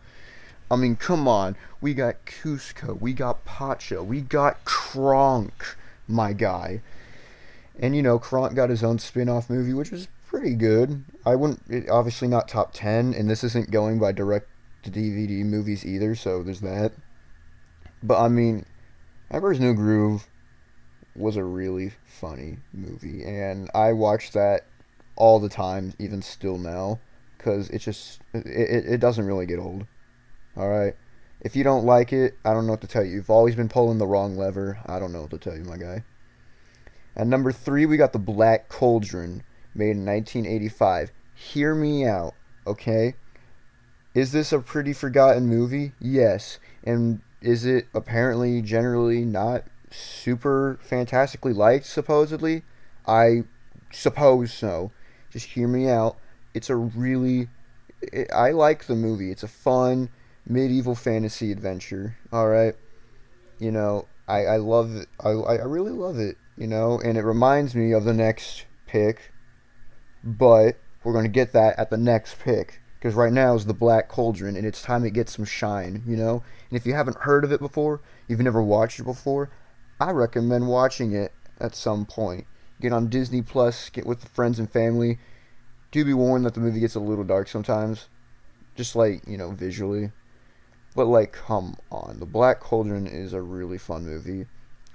I 0.70 0.76
mean, 0.76 0.96
come 0.96 1.28
on. 1.28 1.56
We 1.80 1.94
got 1.94 2.26
Kuzco, 2.26 3.00
we 3.00 3.12
got 3.12 3.44
Pacha, 3.44 4.02
we 4.02 4.20
got 4.20 4.64
Kronk, 4.64 5.76
my 6.08 6.32
guy. 6.32 6.82
And 7.78 7.94
you 7.94 8.02
know, 8.02 8.18
Kronk 8.18 8.54
got 8.54 8.70
his 8.70 8.82
own 8.82 8.98
spin-off 8.98 9.48
movie, 9.50 9.74
which 9.74 9.90
was 9.90 10.08
pretty 10.26 10.54
good. 10.54 11.04
I 11.24 11.36
wouldn't, 11.36 11.62
it, 11.68 11.88
obviously 11.88 12.28
not 12.28 12.48
top 12.48 12.72
ten, 12.72 13.14
and 13.14 13.30
this 13.30 13.44
isn't 13.44 13.70
going 13.70 13.98
by 13.98 14.12
direct 14.12 14.48
to 14.82 14.90
DVD 14.90 15.44
movies 15.44 15.84
either, 15.84 16.14
so 16.14 16.42
there's 16.42 16.60
that. 16.60 16.92
But 18.02 18.20
I 18.20 18.28
mean, 18.28 18.64
Emperor's 19.30 19.60
New 19.60 19.74
Groove 19.74 20.26
was 21.14 21.36
a 21.36 21.44
really 21.44 21.92
funny 22.04 22.58
movie, 22.72 23.24
and 23.24 23.70
I 23.74 23.92
watch 23.92 24.32
that 24.32 24.66
all 25.14 25.38
the 25.38 25.48
time, 25.48 25.94
even 25.98 26.22
still 26.22 26.58
now, 26.58 26.98
because 27.36 27.70
it 27.70 27.78
just 27.78 28.20
it, 28.32 28.46
it, 28.46 28.86
it 28.86 29.00
doesn't 29.00 29.26
really 29.26 29.46
get 29.46 29.58
old. 29.58 29.86
All 30.56 30.68
right. 30.68 30.94
If 31.40 31.54
you 31.54 31.64
don't 31.64 31.84
like 31.84 32.12
it, 32.12 32.38
I 32.44 32.52
don't 32.52 32.66
know 32.66 32.72
what 32.72 32.80
to 32.80 32.86
tell 32.86 33.04
you. 33.04 33.12
You've 33.12 33.30
always 33.30 33.54
been 33.54 33.68
pulling 33.68 33.98
the 33.98 34.06
wrong 34.06 34.36
lever. 34.36 34.78
I 34.86 34.98
don't 34.98 35.12
know 35.12 35.22
what 35.22 35.30
to 35.30 35.38
tell 35.38 35.56
you, 35.56 35.64
my 35.64 35.76
guy. 35.76 36.02
At 37.14 37.26
number 37.26 37.52
three, 37.52 37.86
we 37.86 37.96
got 37.96 38.12
The 38.12 38.18
Black 38.18 38.68
Cauldron, 38.68 39.42
made 39.74 39.96
in 39.96 40.06
1985. 40.06 41.12
Hear 41.34 41.74
me 41.74 42.06
out, 42.06 42.34
okay? 42.66 43.14
Is 44.14 44.32
this 44.32 44.52
a 44.52 44.58
pretty 44.60 44.94
forgotten 44.94 45.46
movie? 45.46 45.92
Yes. 46.00 46.58
And 46.84 47.20
is 47.42 47.66
it 47.66 47.86
apparently 47.94 48.62
generally 48.62 49.24
not 49.24 49.64
super 49.90 50.78
fantastically 50.82 51.52
liked, 51.52 51.84
supposedly? 51.84 52.62
I 53.06 53.44
suppose 53.92 54.52
so. 54.52 54.90
Just 55.30 55.48
hear 55.48 55.68
me 55.68 55.88
out. 55.88 56.16
It's 56.54 56.70
a 56.70 56.76
really. 56.76 57.48
It, 58.00 58.30
I 58.32 58.52
like 58.52 58.86
the 58.86 58.96
movie. 58.96 59.30
It's 59.30 59.42
a 59.42 59.48
fun 59.48 60.08
medieval 60.46 60.94
fantasy 60.94 61.52
adventure. 61.52 62.16
Alright? 62.32 62.74
You 63.58 63.72
know, 63.72 64.06
I, 64.28 64.46
I 64.46 64.56
love 64.56 64.96
it. 64.96 65.08
I, 65.20 65.30
I 65.30 65.64
really 65.64 65.92
love 65.92 66.18
it, 66.18 66.36
you 66.56 66.66
know? 66.66 67.00
And 67.00 67.18
it 67.18 67.22
reminds 67.22 67.74
me 67.74 67.92
of 67.92 68.04
the 68.04 68.14
next 68.14 68.64
pick, 68.86 69.32
but 70.22 70.78
we're 71.04 71.20
to 71.22 71.28
get 71.28 71.52
that 71.52 71.78
at 71.78 71.90
the 71.90 71.96
next 71.96 72.38
pick 72.40 72.80
because 72.98 73.14
right 73.14 73.32
now 73.32 73.54
is 73.54 73.66
the 73.66 73.74
Black 73.74 74.08
Cauldron, 74.08 74.56
and 74.56 74.66
it's 74.66 74.82
time 74.82 75.04
it 75.04 75.12
gets 75.12 75.36
some 75.36 75.44
shine, 75.44 76.02
you 76.06 76.16
know. 76.16 76.42
And 76.70 76.76
if 76.76 76.86
you 76.86 76.94
haven't 76.94 77.18
heard 77.18 77.44
of 77.44 77.52
it 77.52 77.60
before, 77.60 78.00
you've 78.26 78.40
never 78.40 78.62
watched 78.62 78.98
it 78.98 79.04
before, 79.04 79.50
I 80.00 80.10
recommend 80.10 80.66
watching 80.66 81.12
it 81.12 81.32
at 81.60 81.74
some 81.74 82.04
point. 82.04 82.46
Get 82.80 82.92
on 82.92 83.08
Disney 83.08 83.42
Plus, 83.42 83.90
get 83.90 84.06
with 84.06 84.20
the 84.20 84.28
friends 84.28 84.58
and 84.58 84.70
family. 84.70 85.18
Do 85.92 86.04
be 86.04 86.14
warned 86.14 86.44
that 86.44 86.54
the 86.54 86.60
movie 86.60 86.80
gets 86.80 86.94
a 86.94 87.00
little 87.00 87.24
dark 87.24 87.48
sometimes, 87.48 88.08
just 88.74 88.96
like 88.96 89.22
you 89.26 89.38
know 89.38 89.52
visually. 89.52 90.10
But 90.96 91.08
like, 91.08 91.32
come 91.32 91.76
on, 91.92 92.20
the 92.20 92.26
Black 92.26 92.58
Cauldron 92.58 93.06
is 93.06 93.34
a 93.34 93.42
really 93.42 93.76
fun 93.76 94.06
movie. 94.06 94.46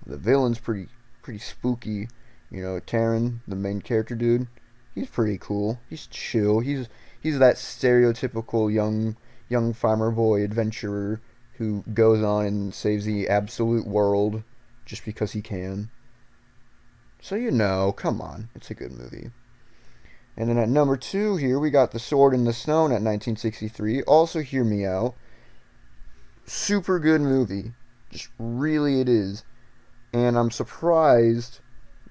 The 0.04 0.18
villain's 0.18 0.58
pretty 0.58 0.88
pretty 1.22 1.38
spooky. 1.38 2.08
You 2.50 2.64
know, 2.64 2.80
Taran, 2.80 3.42
the 3.48 3.56
main 3.56 3.82
character 3.82 4.16
dude, 4.16 4.48
he's 4.96 5.10
pretty 5.10 5.38
cool. 5.38 5.80
He's 5.88 6.08
chill. 6.08 6.60
He's 6.60 6.90
he's 7.22 7.38
that 7.38 7.58
stereotypical 7.58 8.74
young 8.74 9.16
young 9.48 9.74
farmer 9.74 10.10
boy 10.10 10.44
adventurer 10.44 11.22
who 11.60 11.84
goes 11.94 12.24
on 12.24 12.46
and 12.48 12.74
saves 12.74 13.06
the 13.06 13.30
absolute 13.30 13.86
world 13.86 14.42
just 14.86 15.06
because 15.06 15.34
he 15.34 15.42
can. 15.44 15.92
So 17.22 17.36
you 17.36 17.52
know, 17.52 17.92
come 17.92 18.22
on, 18.22 18.50
it's 18.56 18.72
a 18.72 18.74
good 18.74 18.92
movie. 18.92 19.30
And 20.36 20.50
then 20.50 20.58
at 20.58 20.68
number 20.68 20.98
two 20.98 21.36
here 21.36 21.60
we 21.60 21.70
got 21.70 21.92
The 21.92 22.00
Sword 22.00 22.34
in 22.34 22.46
the 22.46 22.54
Stone 22.54 22.90
at 22.90 23.04
1963. 23.04 24.02
Also, 24.04 24.40
hear 24.40 24.64
me 24.64 24.84
out. 24.84 25.14
Super 26.54 27.00
good 27.00 27.22
movie, 27.22 27.72
just 28.12 28.28
really 28.38 29.00
it 29.00 29.08
is. 29.08 29.46
And 30.12 30.38
I'm 30.38 30.52
surprised 30.52 31.62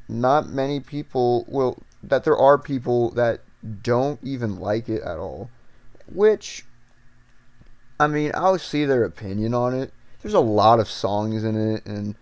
not 0.08 0.48
many 0.48 0.80
people 0.80 1.44
well 1.46 1.82
that 2.02 2.24
there 2.24 2.38
are 2.38 2.56
people 2.56 3.10
that 3.10 3.40
don't 3.82 4.18
even 4.22 4.56
like 4.56 4.88
it 4.88 5.02
at 5.02 5.18
all. 5.18 5.50
Which, 6.10 6.64
I 8.00 8.06
mean, 8.06 8.32
I'll 8.34 8.58
see 8.58 8.86
their 8.86 9.04
opinion 9.04 9.52
on 9.52 9.74
it. 9.74 9.92
There's 10.22 10.32
a 10.32 10.40
lot 10.40 10.80
of 10.80 10.88
songs 10.88 11.44
in 11.44 11.74
it, 11.74 11.84
and 11.84 12.14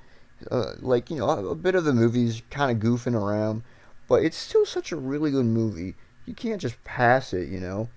uh, 0.51 0.73
like 0.81 1.11
you 1.11 1.19
know, 1.19 1.31
a, 1.31 1.47
a 1.51 1.55
bit 1.55 1.77
of 1.77 1.85
the 1.85 1.93
movie's 1.93 2.43
kind 2.51 2.73
of 2.73 2.83
goofing 2.83 3.15
around, 3.15 3.63
but 4.09 4.25
it's 4.25 4.37
still 4.37 4.67
such 4.67 4.91
a 4.91 4.97
really 4.97 5.31
good 5.31 5.47
movie. 5.47 5.95
You 6.27 6.35
can't 6.35 6.61
just 6.61 6.83
pass 6.83 7.33
it, 7.33 7.49
you 7.49 7.61
know. 7.61 7.89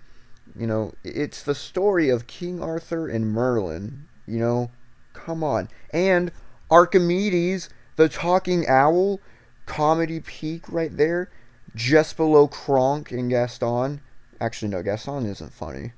You 0.55 0.67
know, 0.67 0.93
it's 1.03 1.41
the 1.41 1.55
story 1.55 2.10
of 2.10 2.27
King 2.27 2.62
Arthur 2.62 3.07
and 3.07 3.34
Merlin. 3.34 4.05
You 4.31 4.39
know, 4.39 4.71
come 5.11 5.43
on, 5.43 5.67
and 5.91 6.31
Archimedes, 6.69 7.67
the 7.97 8.07
talking 8.07 8.65
owl, 8.65 9.19
comedy 9.65 10.21
peak 10.21 10.63
right 10.69 10.95
there 10.95 11.29
just 11.75 12.15
below 12.15 12.47
Kronk 12.47 13.11
and 13.11 13.29
Gaston. 13.29 13.99
Actually, 14.39 14.69
no, 14.69 14.81
Gaston 14.81 15.25
isn't 15.25 15.51
funny. 15.51 15.91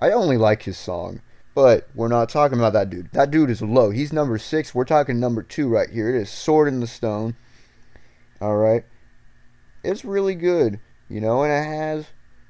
I 0.00 0.12
only 0.12 0.38
like 0.38 0.62
his 0.62 0.78
song, 0.78 1.20
but 1.54 1.88
we're 1.94 2.08
not 2.08 2.30
talking 2.30 2.56
about 2.58 2.72
that 2.72 2.88
dude. 2.88 3.12
That 3.12 3.30
dude 3.30 3.50
is 3.50 3.60
low. 3.60 3.90
He's 3.90 4.10
number 4.10 4.38
six. 4.38 4.74
We're 4.74 4.86
talking 4.86 5.20
number 5.20 5.42
two 5.42 5.68
right 5.68 5.90
here. 5.90 6.08
It 6.08 6.22
is 6.22 6.30
Sword 6.30 6.68
in 6.68 6.80
the 6.80 6.86
Stone. 6.86 7.36
All 8.40 8.56
right, 8.56 8.84
it's 9.84 10.06
really 10.06 10.34
good, 10.34 10.80
you 11.10 11.20
know, 11.20 11.42
and 11.42 11.52
it 11.52 11.68
has 11.68 12.06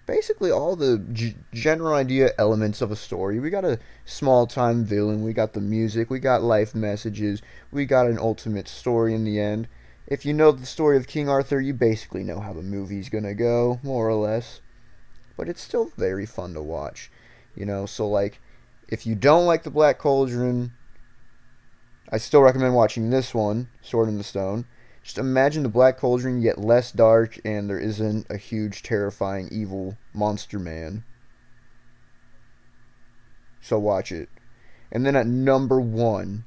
basically 0.06 0.50
all 0.50 0.76
the 0.76 0.98
g- 1.12 1.36
general 1.52 1.94
idea 1.94 2.30
elements 2.38 2.80
of 2.80 2.90
a 2.90 2.96
story. 2.96 3.38
We 3.38 3.50
got 3.50 3.64
a 3.64 3.78
small 4.04 4.46
time 4.46 4.84
villain. 4.84 5.22
We 5.22 5.32
got 5.32 5.52
the 5.52 5.60
music. 5.60 6.10
We 6.10 6.20
got 6.20 6.42
life 6.42 6.74
messages. 6.74 7.42
We 7.70 7.84
got 7.84 8.06
an 8.06 8.18
ultimate 8.18 8.68
story 8.68 9.14
in 9.14 9.24
the 9.24 9.38
end 9.38 9.68
if 10.06 10.24
you 10.24 10.32
know 10.32 10.52
the 10.52 10.66
story 10.66 10.96
of 10.96 11.08
King 11.08 11.28
Arthur, 11.28 11.60
you 11.60 11.74
basically 11.74 12.22
know 12.22 12.40
how 12.40 12.52
the 12.52 12.62
movie's 12.62 13.08
gonna 13.08 13.34
go, 13.34 13.80
more 13.82 14.08
or 14.08 14.14
less. 14.14 14.60
But 15.36 15.48
it's 15.48 15.60
still 15.60 15.90
very 15.96 16.26
fun 16.26 16.54
to 16.54 16.62
watch, 16.62 17.10
you 17.54 17.66
know. 17.66 17.86
So 17.86 18.08
like, 18.08 18.40
if 18.88 19.06
you 19.06 19.14
don't 19.14 19.46
like 19.46 19.64
the 19.64 19.70
Black 19.70 19.98
Cauldron, 19.98 20.72
I 22.10 22.18
still 22.18 22.40
recommend 22.40 22.74
watching 22.74 23.10
this 23.10 23.34
one, 23.34 23.68
Sword 23.82 24.08
in 24.08 24.16
the 24.16 24.24
Stone. 24.24 24.66
Just 25.06 25.18
imagine 25.18 25.62
the 25.62 25.68
Black 25.68 25.98
Cauldron 25.98 26.42
yet 26.42 26.58
less 26.58 26.90
dark, 26.90 27.38
and 27.44 27.70
there 27.70 27.78
isn't 27.78 28.26
a 28.28 28.36
huge, 28.36 28.82
terrifying, 28.82 29.48
evil 29.52 29.96
monster 30.12 30.58
man. 30.58 31.04
So 33.60 33.78
watch 33.78 34.10
it. 34.10 34.28
And 34.90 35.06
then 35.06 35.14
at 35.14 35.28
number 35.28 35.80
one, 35.80 36.44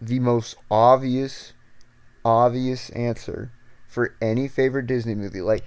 the 0.00 0.18
most 0.18 0.56
obvious 0.72 1.52
obvious 2.24 2.90
answer 2.90 3.52
for 3.86 4.16
any 4.20 4.48
favorite 4.48 4.88
Disney 4.88 5.14
movie. 5.14 5.40
Like, 5.40 5.62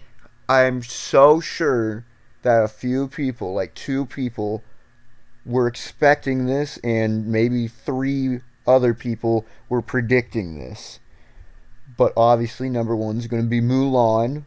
I'm 0.50 0.84
so 0.84 1.40
sure 1.40 2.06
that 2.42 2.62
a 2.62 2.68
few 2.68 3.08
people, 3.08 3.54
like 3.54 3.74
two 3.74 4.06
people, 4.06 4.64
were 5.46 5.66
expecting 5.66 6.46
this, 6.46 6.78
and 6.84 7.26
maybe 7.26 7.70
three 7.70 8.42
other 8.68 8.94
people 8.94 9.46
were 9.70 9.82
predicting 9.82 10.60
this. 10.60 11.00
But 11.96 12.14
obviously, 12.18 12.70
number 12.70 12.96
one 12.96 13.18
is 13.18 13.28
going 13.28 13.44
to 13.44 13.50
be 13.50 13.62
Mulan 13.62 14.44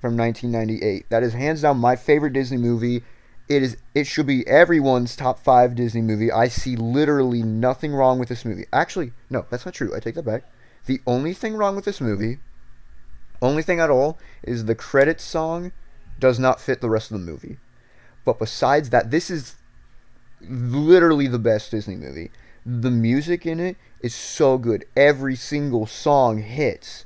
from 0.00 0.16
1998. 0.16 1.08
That 1.10 1.22
is 1.22 1.32
hands 1.32 1.62
down 1.62 1.78
my 1.78 1.96
favorite 1.96 2.32
Disney 2.32 2.58
movie. 2.58 3.02
It 3.48 3.62
is. 3.62 3.76
It 3.94 4.06
should 4.06 4.26
be 4.26 4.46
everyone's 4.46 5.16
top 5.16 5.38
five 5.38 5.74
Disney 5.74 6.02
movie. 6.02 6.30
I 6.30 6.48
see 6.48 6.76
literally 6.76 7.42
nothing 7.42 7.94
wrong 7.94 8.18
with 8.18 8.28
this 8.28 8.44
movie. 8.44 8.66
Actually, 8.72 9.12
no, 9.30 9.46
that's 9.50 9.64
not 9.64 9.74
true. 9.74 9.94
I 9.94 10.00
take 10.00 10.14
that 10.16 10.24
back. 10.24 10.44
The 10.86 11.00
only 11.06 11.34
thing 11.34 11.54
wrong 11.56 11.74
with 11.74 11.84
this 11.84 12.00
movie, 12.00 12.38
only 13.42 13.62
thing 13.62 13.80
at 13.80 13.90
all, 13.90 14.18
is 14.42 14.64
the 14.64 14.74
credits 14.74 15.24
song 15.24 15.72
does 16.18 16.38
not 16.38 16.60
fit 16.60 16.80
the 16.80 16.90
rest 16.90 17.10
of 17.10 17.18
the 17.18 17.24
movie. 17.24 17.58
But 18.24 18.38
besides 18.38 18.90
that, 18.90 19.10
this 19.10 19.30
is 19.30 19.56
literally 20.40 21.26
the 21.26 21.38
best 21.38 21.70
Disney 21.70 21.96
movie. 21.96 22.30
The 22.66 22.90
music 22.90 23.46
in 23.46 23.60
it 23.60 23.76
is 24.00 24.14
so 24.14 24.58
good. 24.58 24.84
Every 24.96 25.36
single 25.36 25.86
song 25.86 26.42
hits. 26.42 27.04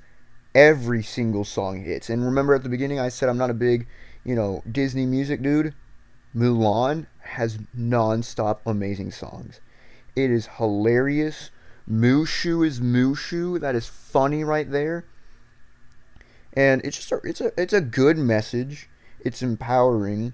Every 0.54 1.02
single 1.02 1.44
song 1.44 1.84
hits. 1.84 2.08
And 2.08 2.24
remember 2.24 2.54
at 2.54 2.62
the 2.62 2.68
beginning 2.68 2.98
I 2.98 3.10
said 3.10 3.28
I'm 3.28 3.38
not 3.38 3.50
a 3.50 3.54
big, 3.54 3.86
you 4.24 4.34
know, 4.34 4.64
Disney 4.70 5.04
music 5.04 5.42
dude? 5.42 5.74
Mulan 6.34 7.06
has 7.20 7.58
non-stop 7.74 8.62
amazing 8.66 9.10
songs. 9.10 9.60
It 10.16 10.30
is 10.30 10.48
hilarious 10.56 11.50
Mushu 11.90 12.64
is 12.64 12.80
Mushu. 12.80 13.60
That 13.60 13.74
is 13.74 13.88
funny 13.88 14.44
right 14.44 14.70
there. 14.70 15.04
And 16.52 16.80
it's 16.84 16.96
just 16.96 17.12
a, 17.12 17.20
it's 17.24 17.40
a 17.40 17.52
it's 17.60 17.72
a 17.72 17.80
good 17.80 18.16
message. 18.16 18.88
It's 19.20 19.42
empowering, 19.42 20.32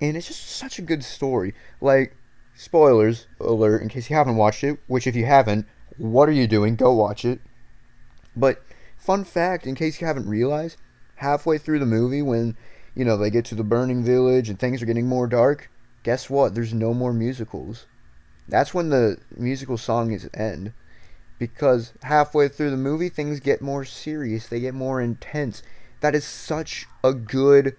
and 0.00 0.16
it's 0.16 0.28
just 0.28 0.46
such 0.46 0.78
a 0.78 0.82
good 0.82 1.04
story. 1.04 1.54
Like, 1.80 2.16
spoilers 2.54 3.26
alert 3.40 3.82
in 3.82 3.88
case 3.88 4.10
you 4.10 4.16
haven't 4.16 4.36
watched 4.36 4.64
it. 4.64 4.78
Which, 4.86 5.06
if 5.06 5.16
you 5.16 5.26
haven't, 5.26 5.66
what 5.96 6.28
are 6.28 6.32
you 6.32 6.46
doing? 6.46 6.76
Go 6.76 6.92
watch 6.92 7.24
it. 7.24 7.40
But 8.34 8.62
fun 8.96 9.24
fact, 9.24 9.66
in 9.66 9.74
case 9.74 10.00
you 10.00 10.06
haven't 10.06 10.28
realized, 10.28 10.78
halfway 11.16 11.58
through 11.58 11.78
the 11.78 11.86
movie, 11.86 12.22
when 12.22 12.56
you 12.94 13.04
know 13.04 13.16
they 13.16 13.30
get 13.30 13.44
to 13.46 13.54
the 13.54 13.64
burning 13.64 14.04
village 14.04 14.48
and 14.48 14.58
things 14.58 14.82
are 14.82 14.86
getting 14.86 15.06
more 15.06 15.26
dark, 15.26 15.70
guess 16.02 16.30
what? 16.30 16.54
There's 16.54 16.74
no 16.74 16.94
more 16.94 17.12
musicals. 17.12 17.86
That's 18.48 18.74
when 18.74 18.90
the 18.90 19.18
musical 19.36 19.78
songs 19.78 20.28
end. 20.34 20.72
Because 21.38 21.92
halfway 22.02 22.48
through 22.48 22.70
the 22.70 22.76
movie, 22.76 23.08
things 23.08 23.40
get 23.40 23.62
more 23.62 23.84
serious, 23.84 24.46
they 24.46 24.60
get 24.60 24.74
more 24.74 25.00
intense. 25.00 25.62
That 26.00 26.14
is 26.14 26.24
such 26.24 26.86
a 27.02 27.12
good. 27.12 27.76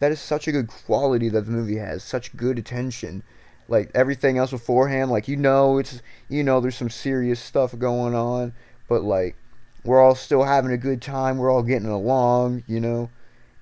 That 0.00 0.12
is 0.12 0.20
such 0.20 0.48
a 0.48 0.52
good 0.52 0.68
quality 0.68 1.28
that 1.28 1.46
the 1.46 1.52
movie 1.52 1.78
has. 1.78 2.02
Such 2.02 2.36
good 2.36 2.58
attention. 2.58 3.22
Like 3.68 3.90
everything 3.94 4.36
else 4.38 4.50
beforehand, 4.50 5.10
like 5.10 5.28
you 5.28 5.36
know, 5.36 5.78
it's 5.78 6.02
you 6.28 6.42
know, 6.42 6.60
there's 6.60 6.76
some 6.76 6.90
serious 6.90 7.40
stuff 7.40 7.78
going 7.78 8.14
on, 8.14 8.52
but 8.88 9.02
like 9.02 9.36
we're 9.84 10.00
all 10.00 10.14
still 10.14 10.44
having 10.44 10.72
a 10.72 10.78
good 10.78 11.00
time. 11.00 11.38
We're 11.38 11.50
all 11.50 11.62
getting 11.62 11.88
along, 11.88 12.64
you 12.66 12.80
know, 12.80 13.10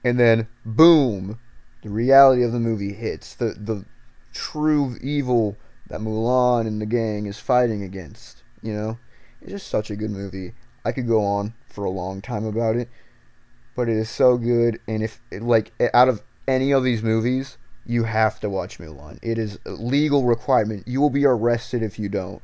and 0.04 0.18
then 0.18 0.48
boom, 0.64 1.38
the 1.82 1.90
reality 1.90 2.42
of 2.42 2.52
the 2.52 2.60
movie 2.60 2.94
hits. 2.94 3.34
The 3.34 3.56
the 3.58 3.84
true 4.32 4.96
evil 5.00 5.56
that 5.88 6.00
Mulan 6.00 6.66
and 6.66 6.80
the 6.80 6.86
gang 6.86 7.26
is 7.26 7.38
fighting 7.38 7.82
against. 7.82 8.42
You 8.62 8.72
know, 8.74 8.98
it's 9.40 9.52
just 9.52 9.68
such 9.68 9.90
a 9.90 9.96
good 9.96 10.10
movie. 10.10 10.52
I 10.84 10.92
could 10.92 11.06
go 11.06 11.24
on 11.24 11.54
for 11.68 11.84
a 11.84 11.90
long 11.90 12.20
time 12.20 12.44
about 12.44 12.76
it, 12.76 12.88
but 13.76 13.88
it 13.88 13.96
is 13.96 14.10
so 14.10 14.36
good. 14.36 14.80
And 14.88 15.02
if 15.02 15.20
like 15.30 15.72
out 15.94 16.08
of 16.08 16.22
any 16.48 16.72
of 16.72 16.84
these 16.84 17.02
movies, 17.02 17.58
you 17.84 18.04
have 18.04 18.38
to 18.40 18.50
watch 18.50 18.78
Mulan. 18.78 19.18
It 19.22 19.38
is 19.38 19.58
a 19.66 19.70
legal 19.70 20.24
requirement. 20.24 20.86
You 20.86 21.00
will 21.00 21.10
be 21.10 21.24
arrested 21.24 21.82
if 21.82 21.98
you 21.98 22.08
don't. 22.08 22.42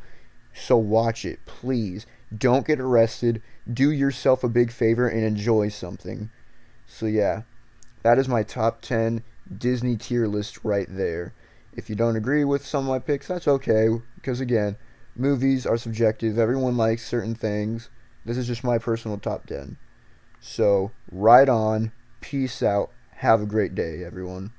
So 0.54 0.76
watch 0.76 1.24
it, 1.24 1.40
please. 1.46 2.06
Don't 2.36 2.66
get 2.66 2.80
arrested. 2.80 3.42
Do 3.72 3.90
yourself 3.90 4.42
a 4.42 4.48
big 4.48 4.72
favor 4.72 5.08
and 5.08 5.24
enjoy 5.24 5.68
something. 5.68 6.30
So 6.86 7.06
yeah, 7.06 7.42
that 8.02 8.18
is 8.18 8.28
my 8.28 8.42
top 8.42 8.80
10 8.80 9.22
Disney 9.56 9.96
tier 9.96 10.26
list 10.26 10.64
right 10.64 10.86
there. 10.88 11.32
If 11.72 11.88
you 11.88 11.94
don't 11.94 12.16
agree 12.16 12.44
with 12.44 12.66
some 12.66 12.84
of 12.84 12.90
my 12.90 12.98
picks, 12.98 13.28
that's 13.28 13.46
okay 13.46 13.88
because 14.16 14.40
again, 14.40 14.76
movies 15.14 15.64
are 15.64 15.76
subjective. 15.76 16.38
Everyone 16.38 16.76
likes 16.76 17.06
certain 17.06 17.34
things. 17.34 17.88
This 18.24 18.36
is 18.36 18.46
just 18.46 18.64
my 18.64 18.78
personal 18.78 19.18
top 19.18 19.46
10. 19.46 19.76
So, 20.40 20.90
right 21.10 21.48
on. 21.48 21.92
Peace 22.20 22.62
out. 22.62 22.90
Have 23.16 23.40
a 23.40 23.46
great 23.46 23.74
day, 23.74 24.04
everyone. 24.04 24.52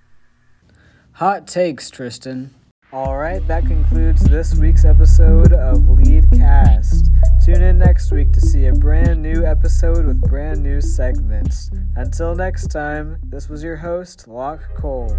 Hot 1.19 1.47
takes, 1.47 1.89
Tristan. 1.89 2.55
All 2.93 3.17
right, 3.17 3.45
that 3.45 3.65
concludes 3.65 4.23
this 4.23 4.55
week's 4.55 4.85
episode 4.85 5.51
of 5.51 5.89
Lead 5.89 6.31
Cast. 6.31 7.11
Tune 7.43 7.61
in 7.61 7.77
next 7.77 8.09
week 8.13 8.31
to 8.31 8.39
see 8.39 8.67
a 8.67 8.73
brand 8.73 9.21
new 9.21 9.45
episode 9.45 10.05
with 10.05 10.21
brand 10.21 10.63
new 10.63 10.79
segments. 10.79 11.71
Until 11.97 12.35
next 12.35 12.67
time, 12.67 13.17
this 13.21 13.49
was 13.49 13.61
your 13.61 13.75
host, 13.75 14.29
Locke 14.29 14.63
Cole. 14.77 15.09